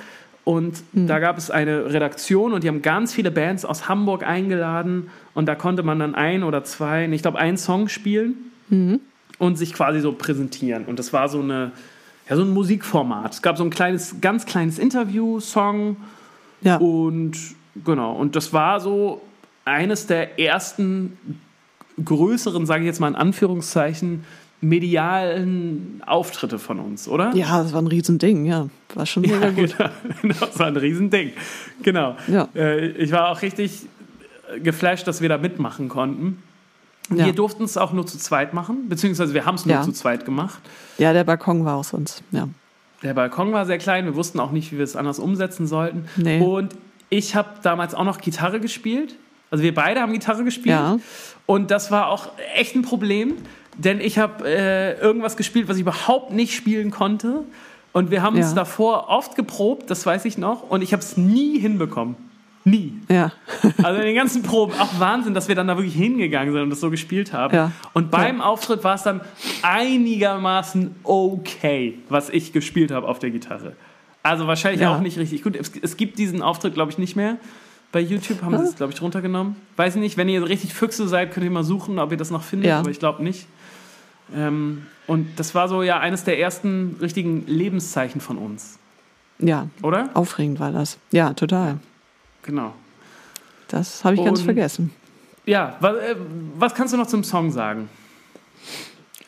[0.47, 1.07] Und Hm.
[1.07, 5.09] da gab es eine Redaktion und die haben ganz viele Bands aus Hamburg eingeladen.
[5.33, 8.35] Und da konnte man dann ein oder zwei, ich glaube, einen Song spielen
[8.69, 9.01] Mhm.
[9.39, 10.85] und sich quasi so präsentieren.
[10.85, 11.71] Und das war so eine,
[12.29, 13.33] ja, so ein Musikformat.
[13.33, 15.97] Es gab so ein kleines, ganz kleines Interview, Song,
[16.61, 16.77] Ja.
[16.77, 17.33] und
[17.83, 19.21] genau, und das war so
[19.65, 21.17] eines der ersten
[22.03, 24.23] größeren, sage ich jetzt mal in Anführungszeichen,
[24.61, 27.33] medialen Auftritte von uns, oder?
[27.35, 28.67] Ja, das war ein Riesending, ja.
[28.95, 29.75] War schon Ja, mega gut.
[30.21, 30.35] genau.
[30.39, 31.33] Das war ein Riesending.
[31.83, 32.15] Genau.
[32.27, 32.47] Ja.
[32.55, 33.83] Äh, Ich war auch richtig
[34.55, 36.41] äh, geflasht, dass wir da mitmachen konnten.
[37.13, 37.25] Ja.
[37.25, 39.81] Wir durften es auch nur zu zweit machen, beziehungsweise wir haben es nur Ja.
[39.81, 40.59] zu zweit gemacht.
[40.97, 42.21] Ja, der Balkon war aus uns.
[42.31, 42.47] Ja.
[43.03, 46.05] Der Balkon war sehr klein, wir wussten auch nicht, wie wir es anders umsetzen sollten.
[46.17, 46.41] Nee.
[46.41, 46.75] Und
[47.09, 49.15] ich habe damals auch noch Gitarre gespielt.
[49.51, 50.75] Also wir beide haben Gitarre gespielt.
[50.75, 50.99] Ja.
[51.45, 53.35] Und das war auch echt ein Problem,
[53.77, 57.43] denn ich habe äh, irgendwas gespielt, was ich überhaupt nicht spielen konnte.
[57.93, 58.43] Und wir haben Ja.
[58.43, 62.15] es davor oft geprobt, das weiß ich noch, und ich habe es nie hinbekommen.
[62.63, 62.93] Nie.
[63.09, 63.31] Ja.
[63.81, 66.69] Also in den ganzen Proben, auch Wahnsinn, dass wir dann da wirklich hingegangen sind und
[66.69, 67.55] das so gespielt haben.
[67.55, 67.71] Ja.
[67.93, 69.21] Und beim Auftritt war es dann
[69.61, 73.73] einigermaßen okay, was ich gespielt habe auf der Gitarre.
[74.23, 74.95] Also wahrscheinlich Ja.
[74.95, 75.55] auch nicht richtig gut.
[75.55, 77.37] Es, es gibt diesen Auftritt, glaube ich, nicht mehr.
[77.93, 79.55] Bei YouTube haben sie es, glaube ich, drunter genommen.
[79.77, 82.31] Weiß ich nicht, wenn ihr richtig Füchse seid, könnt ihr mal suchen, ob ihr das
[82.31, 82.79] noch findet, Ja.
[82.79, 83.47] aber ich glaube nicht.
[84.35, 88.77] Ähm, und das war so ja eines der ersten richtigen Lebenszeichen von uns,
[89.39, 89.67] Ja.
[89.81, 90.09] oder?
[90.13, 90.97] Aufregend war das.
[91.11, 91.77] Ja, total.
[92.43, 92.73] Genau.
[93.69, 94.91] Das habe ich ganz Und- vergessen.
[95.45, 96.15] Ja, was, äh,
[96.57, 97.87] was kannst du noch zum Song sagen?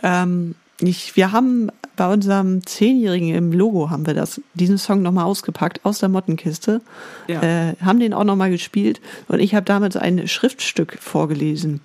[0.03, 5.25] Ähm, ich, wir haben bei unserem Zehnjährigen im Logo haben wir das, diesen Song nochmal
[5.25, 6.81] ausgepackt aus der Mottenkiste,
[7.27, 7.41] Ja.
[7.41, 11.81] äh, haben den auch nochmal gespielt und ich habe damals ein Schriftstück vorgelesen,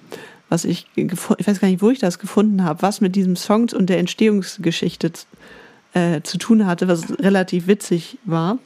[0.54, 1.10] was ich, ich
[1.48, 5.10] weiß gar nicht, wo ich das gefunden habe, was mit diesem Song und der Entstehungsgeschichte
[5.94, 8.58] äh, zu tun hatte, was relativ witzig war.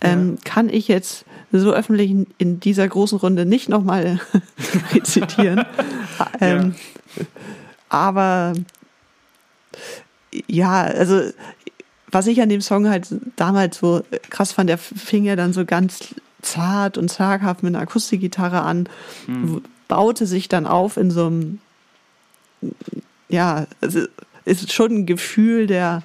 [0.00, 4.18] Ähm, Kann ich jetzt so öffentlich in, dieser großen Runde nicht nochmal
[4.92, 5.64] rezitieren.
[6.40, 6.74] ähm,
[7.88, 8.54] aber
[10.48, 11.20] ja, also
[12.10, 15.64] was ich an dem Song halt damals so krass fand, der fing ja dann so
[15.64, 18.88] ganz zart und zaghaft mit einer Akustikgitarre an,
[19.28, 21.60] w- baute sich dann auf in so einem,
[23.28, 24.00] ja, also
[24.44, 26.02] ist schon ein Gefühl der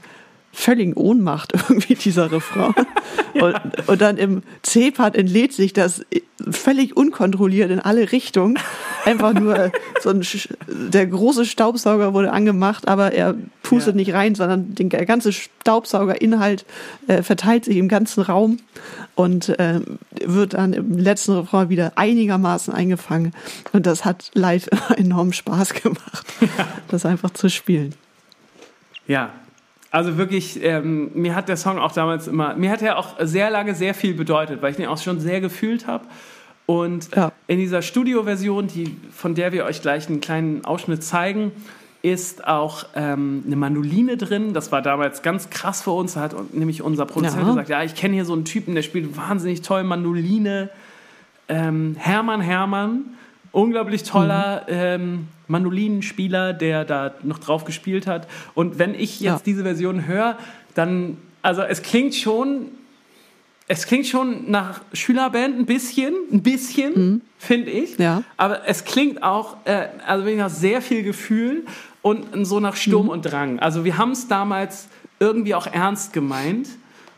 [0.52, 2.74] völligen Ohnmacht irgendwie dieser Refrain.
[3.34, 3.56] und,
[3.88, 6.06] und dann im C-Part entlädt sich das
[6.50, 8.58] völlig unkontrolliert in alle Richtungen.
[9.06, 9.72] Einfach nur
[10.02, 10.26] so ein,
[10.68, 13.98] der große Staubsauger wurde angemacht, aber er pustet Ja.
[13.98, 16.66] nicht rein, sondern den, der ganze Staubsaugerinhalt
[17.08, 18.58] äh, verteilt sich im ganzen Raum
[19.16, 19.80] und äh,
[20.24, 23.34] wird dann im letzten Refrain wieder einigermaßen eingefangen.
[23.72, 26.26] Und das hat live enorm Spaß gemacht,
[26.90, 27.94] das einfach zu spielen.
[29.08, 29.32] Ja,
[29.92, 33.50] also wirklich, ähm, mir hat der Song auch damals immer, mir hat er auch sehr
[33.50, 36.06] lange sehr viel bedeutet, weil ich den auch schon sehr gefühlt habe.
[36.66, 37.32] Und Ja.
[37.48, 41.52] in dieser Studioversion, die, von der wir euch gleich einen kleinen Ausschnitt zeigen,
[42.04, 44.54] ist auch ähm, eine Mandoline drin.
[44.54, 46.14] Das war damals ganz krass für uns.
[46.14, 47.50] Da hat nämlich unser Produzent Ja.
[47.50, 50.70] gesagt, ja, ich kenne hier so einen Typen, der spielt wahnsinnig toll Mandoline.
[51.48, 53.02] Ähm, Hermann Hermann.
[53.52, 54.74] Unglaublich toller mhm.
[54.74, 58.28] ähm, Mandolinenspieler, der da noch drauf gespielt hat.
[58.54, 59.42] Und wenn ich jetzt ja.
[59.46, 60.38] diese Version höre,
[60.76, 62.68] dann, also es klingt schon,
[63.68, 67.22] es klingt schon nach Schülerband ein bisschen, ein bisschen, mhm.
[67.38, 67.98] finde ich.
[67.98, 68.24] Ja.
[68.38, 71.66] Aber es klingt auch, äh, also wenn ich nach sehr viel Gefühl
[72.02, 73.12] und so nach Sturm mhm.
[73.12, 73.60] und Drang.
[73.60, 74.88] Also wir haben es damals
[75.20, 76.70] irgendwie auch ernst gemeint.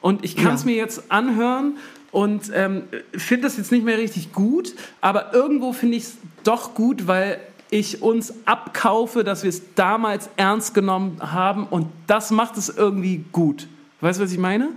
[0.02, 0.72] Und ich kann es ja.
[0.72, 1.78] mir jetzt anhören
[2.14, 6.76] und ähm, finde das jetzt nicht mehr richtig gut, aber irgendwo finde ich es doch
[6.76, 7.40] gut, weil
[7.72, 13.26] ich uns abkaufe, dass wir es damals ernst genommen haben und das macht es irgendwie
[13.32, 13.68] gut.
[14.02, 14.70] Weißt du, was ich meine?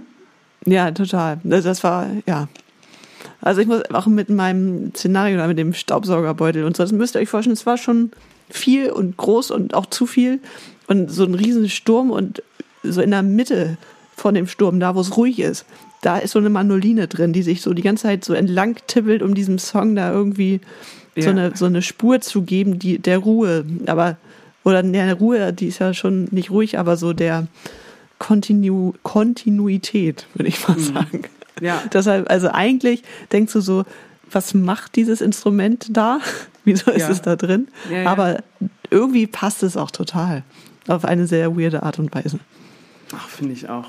[0.65, 1.39] Ja, total.
[1.45, 2.49] Das war, ja.
[3.43, 7.17] Also ich muss auch mit meinem Szenario da mit dem Staubsaugerbeutel und so, das müsst
[7.17, 8.13] ihr euch vorstellen, es war schon
[8.49, 10.41] viel und groß und auch zu viel
[10.87, 12.43] und so ein riesen Sturm und
[12.83, 13.77] so in der Mitte
[14.17, 15.67] von dem Sturm, da wo es ruhig ist,
[16.07, 19.23] da ist so eine Mandoline drin, die sich so die ganze Zeit so entlang tippelt,
[19.23, 20.61] um diesem Song da irgendwie
[21.17, 21.23] ja.
[21.25, 24.17] so, eine, so eine Spur zu geben, die der Ruhe, aber
[24.63, 27.49] oder der Ruhe, die ist ja schon nicht ruhig, aber so der
[28.21, 30.81] Kontinu Kontinuität, würde ich mal mhm.
[30.81, 31.23] sagen.
[31.61, 31.83] Ja.
[31.93, 33.03] Deshalb, also eigentlich
[33.33, 33.85] denkst du so,
[34.31, 36.21] was macht dieses Instrument da?
[36.65, 37.11] Wieso ist ja.
[37.11, 37.67] es da drin?
[37.91, 38.07] Ja.
[38.07, 38.45] Aber
[38.91, 40.45] irgendwie passt es auch total.
[40.87, 42.39] Auf eine sehr weirde Art und Weise.
[43.13, 43.87] Ach, finde ich auch.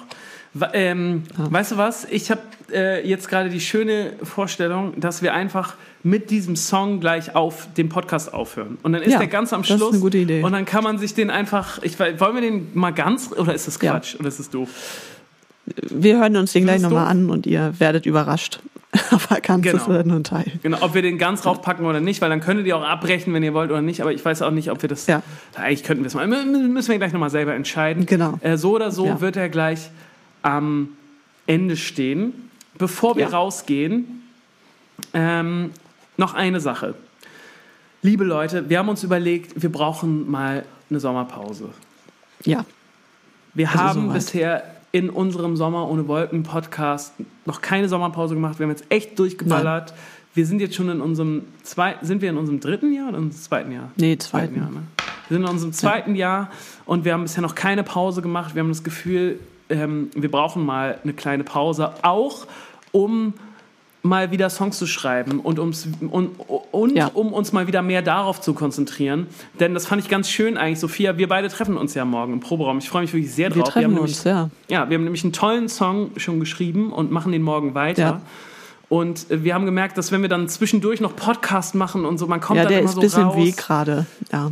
[0.74, 1.52] Ähm, ja.
[1.52, 2.06] Weißt du was?
[2.10, 2.41] Ich habe
[2.72, 7.89] äh, jetzt gerade die schöne Vorstellung, dass wir einfach mit diesem Song gleich auf dem
[7.89, 8.78] Podcast aufhören.
[8.84, 9.80] Und dann ist ja, der ganz am Schluss.
[9.80, 10.41] Das ist eine gute Idee.
[10.43, 11.82] Und dann kann man sich den einfach.
[11.84, 14.20] Ich, wollen wir den mal ganz oder ist das Quatsch ja.
[14.20, 14.70] oder ist das doof?
[15.89, 18.60] Wir hören uns den gleich nochmal an und ihr werdet überrascht.
[19.12, 19.78] Aber ganz genau.
[19.78, 20.45] ist nur ein Teil.
[20.64, 23.43] Genau, ob wir den ganz draufpacken oder nicht, weil dann könntet ihr auch abbrechen, wenn
[23.43, 24.02] ihr wollt oder nicht.
[24.02, 25.08] Aber ich weiß auch nicht, ob wir das.
[25.08, 25.22] Ja.
[25.56, 26.26] Eigentlich könnten wir es mal.
[26.26, 28.06] Müssen wir gleich nochmal selber entscheiden.
[28.06, 28.39] Genau.
[28.41, 29.20] Äh, so oder so ja.
[29.20, 29.89] wird er gleich
[30.48, 30.89] am
[31.45, 32.50] Ende stehen.
[32.78, 33.30] Bevor wir ja.
[33.30, 34.24] rausgehen,
[35.14, 35.72] ähm,
[36.16, 36.95] noch eine Sache.
[38.02, 41.70] Liebe Leute, wir haben uns überlegt, wir brauchen mal eine Sommerpause.
[42.45, 42.66] Ja.
[43.54, 44.14] Wir haben soweit.
[44.14, 47.14] bisher in unserem Sommer ohne Wolken Podcast
[47.45, 48.58] noch keine Sommerpause gemacht.
[48.60, 49.89] Wir haben jetzt echt durchgeballert.
[49.89, 50.00] Nein.
[50.34, 53.26] Wir sind jetzt schon in unserem zweiten, sind wir in unserem dritten Jahr oder in
[53.26, 53.91] unserem zweiten Jahr?
[53.98, 54.70] Nee, zweiten, zweiten Jahr.
[54.70, 54.84] Ne?
[55.28, 56.20] Wir sind in unserem zweiten ja.
[56.20, 56.52] Jahr
[56.86, 58.56] und wir haben bisher noch keine Pause gemacht.
[58.56, 59.39] Wir haben das Gefühl,
[59.70, 62.47] ähm, wir brauchen mal eine kleine Pause, auch
[62.91, 63.34] um
[64.03, 66.32] mal wieder Songs zu schreiben und, ums, und,
[66.72, 67.11] und ja.
[67.13, 69.28] um uns mal wieder mehr darauf zu konzentrieren.
[69.59, 71.18] Denn das fand ich ganz schön eigentlich, Sophia.
[71.18, 72.78] Wir beide treffen uns ja morgen im Proberaum.
[72.78, 73.74] Ich freue mich wirklich sehr wir drauf.
[73.74, 74.82] Treffen wir uns, nämlich, ja.
[74.84, 74.89] ja.
[74.89, 78.01] wir haben nämlich einen tollen Song schon geschrieben und machen den morgen weiter.
[78.01, 78.22] Ja.
[78.89, 82.39] Und wir haben gemerkt, dass wenn wir dann zwischendurch noch Podcast machen und so, man
[82.39, 83.11] kommt ja, dann immer so raus.
[83.13, 84.05] Ja, der ist ein bisschen Weg gerade.
[84.32, 84.49] Ja.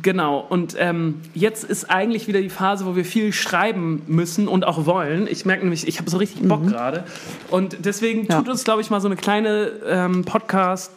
[0.00, 4.64] Genau, und ähm, jetzt ist eigentlich wieder die Phase, wo wir viel schreiben müssen und
[4.64, 5.26] auch wollen.
[5.26, 6.68] Ich merke nämlich, ich habe so richtig Bock mhm.
[6.68, 7.04] gerade.
[7.50, 8.38] Und deswegen ja.
[8.38, 10.92] tut uns, glaube ich, mal so eine kleine ähm, Podcast,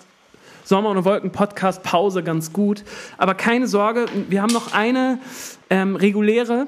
[0.64, 2.86] Sommer und Wolken Podcast Pause ganz gut.
[3.18, 5.20] Aber keine Sorge, wir haben noch eine
[5.70, 6.68] ähm, reguläre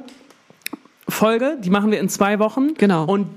[1.08, 2.74] Folge, die machen wir in zwei Wochen.
[2.74, 3.06] Genau.
[3.06, 3.28] Und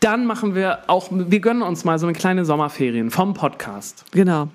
[0.00, 4.06] dann machen wir auch, wir gönnen uns mal so eine kleine Sommerferien vom Podcast.
[4.12, 4.48] Genau.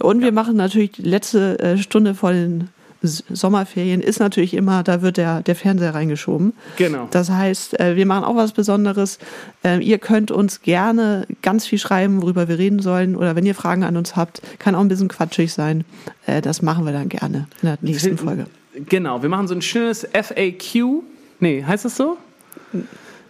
[0.00, 0.26] Und ja.
[0.26, 2.70] wir machen natürlich die letzte äh, Stunde vor den
[3.02, 6.52] Sommerferien ist natürlich immer, da wird der, der Fernseher reingeschoben.
[6.76, 7.06] Genau.
[7.10, 9.18] Das heißt, äh, wir machen auch was Besonderes.
[9.62, 13.14] Ähm, ihr könnt uns gerne ganz viel schreiben, worüber wir reden sollen.
[13.14, 15.84] Oder wenn ihr Fragen an uns habt, kann auch ein bisschen quatschig sein.
[16.26, 18.46] Äh, das machen wir dann gerne in der nächsten Folge.
[18.74, 21.02] Genau, wir machen so ein schönes FAQ.
[21.40, 22.16] Nee, heißt das so?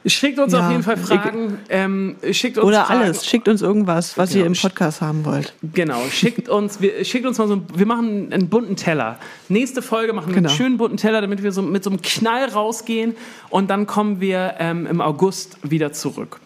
[0.07, 1.59] Schickt uns ja, auf jeden Fall Fragen.
[1.68, 3.01] Ähm, schickt uns oder Fragen.
[3.01, 3.26] alles.
[3.26, 4.42] Schickt uns irgendwas, was genau.
[4.42, 5.55] ihr im Podcast haben wollt.
[5.74, 6.01] Genau.
[6.11, 9.18] Schickt uns, wir, schickt uns mal so, wir machen einen bunten Teller.
[9.49, 10.49] Nächste Folge machen wir genau.
[10.49, 13.16] einen schönen bunten Teller, damit wir so mit so einem Knall rausgehen
[13.51, 16.40] und dann kommen wir ähm, im August wieder zurück.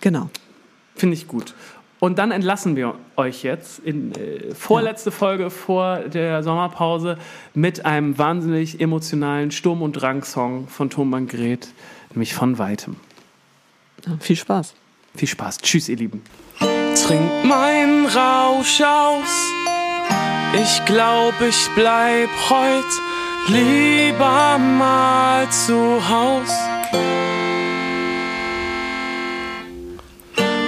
[0.00, 0.30] Genau.
[0.94, 1.54] Finde ich gut.
[1.98, 5.16] Und dann entlassen wir euch jetzt in äh, vorletzte ja.
[5.16, 7.18] Folge vor der Sommerpause
[7.54, 11.68] mit einem wahnsinnig emotionalen Sturm- und Drang-Song von Tonbank Gerät
[12.16, 12.96] nämlich von weitem.
[14.06, 14.74] Ja, viel Spaß.
[15.14, 15.58] Viel Spaß.
[15.58, 16.22] Tschüss, ihr Lieben.
[16.58, 19.52] Trink mein Rausch aus.
[20.54, 22.84] Ich glaub, ich bleib heut
[23.48, 26.50] lieber mal zu Haus.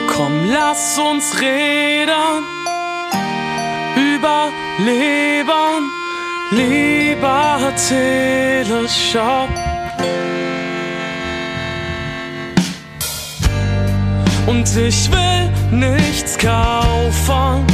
[0.06, 2.44] Komm, lass uns reden
[3.96, 5.90] über Leben,
[6.50, 9.48] lieber Teleshop.
[14.48, 17.66] Und ich will nichts kaufen.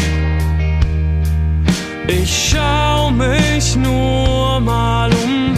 [2.09, 5.57] Ich schau mich nur mal um.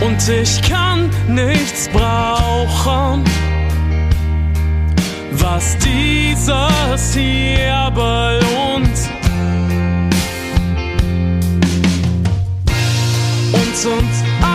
[0.00, 3.24] Und ich kann nichts brauchen,
[5.32, 8.98] was dieses hier belohnt.
[13.52, 14.53] Und uns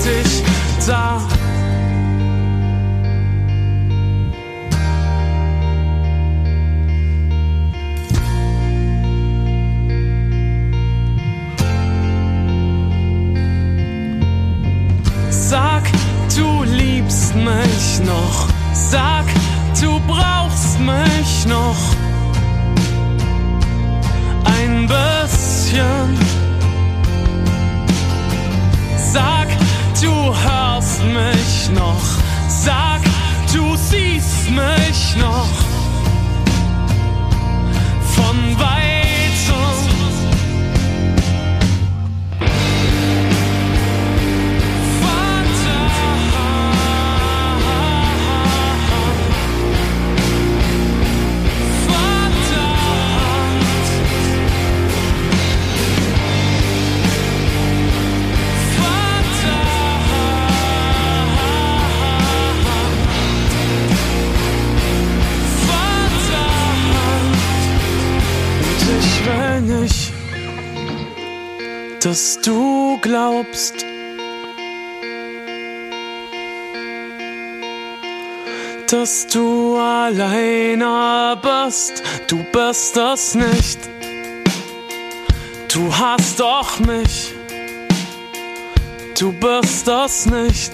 [0.00, 0.42] für dich
[0.86, 1.20] da.
[15.30, 15.82] Sag,
[16.36, 18.48] du liebst mich noch.
[18.72, 19.24] Sag,
[19.80, 21.76] du brauchst mich noch.
[24.44, 26.43] Ein bisschen.
[30.04, 32.04] Du hörst mich noch.
[32.48, 33.00] Sag,
[33.52, 35.63] du siehst mich noch.
[72.04, 73.74] Dass du glaubst,
[78.90, 82.02] dass du alleine bist.
[82.28, 83.78] Du bist es nicht.
[85.72, 87.32] Du hast doch mich.
[89.18, 90.72] Du bist es nicht.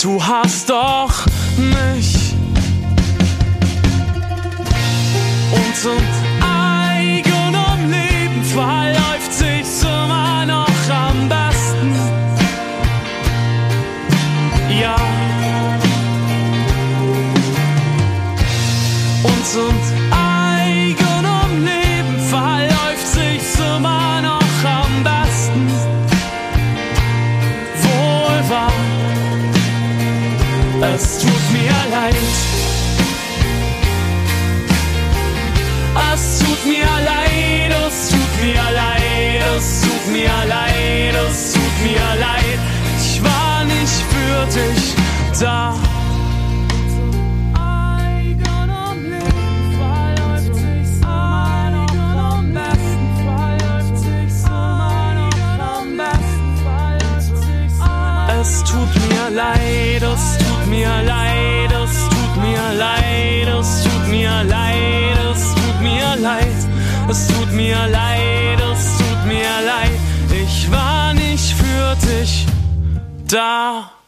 [0.00, 1.26] Du hast doch
[1.56, 2.32] mich.
[5.52, 6.31] Und zum
[36.62, 42.58] tut mir leid, es tut mir leid, es tut mir leid, es tut mir leid.
[43.00, 44.94] Ich war nicht für dich
[45.40, 45.74] da.
[58.40, 61.61] Es tut mir leid, es tut mir leid,
[66.16, 66.68] mir leid,
[67.08, 69.98] es tut mir leid, es tut mir leid.
[70.42, 72.46] Ich war nicht für dich
[73.28, 74.01] da.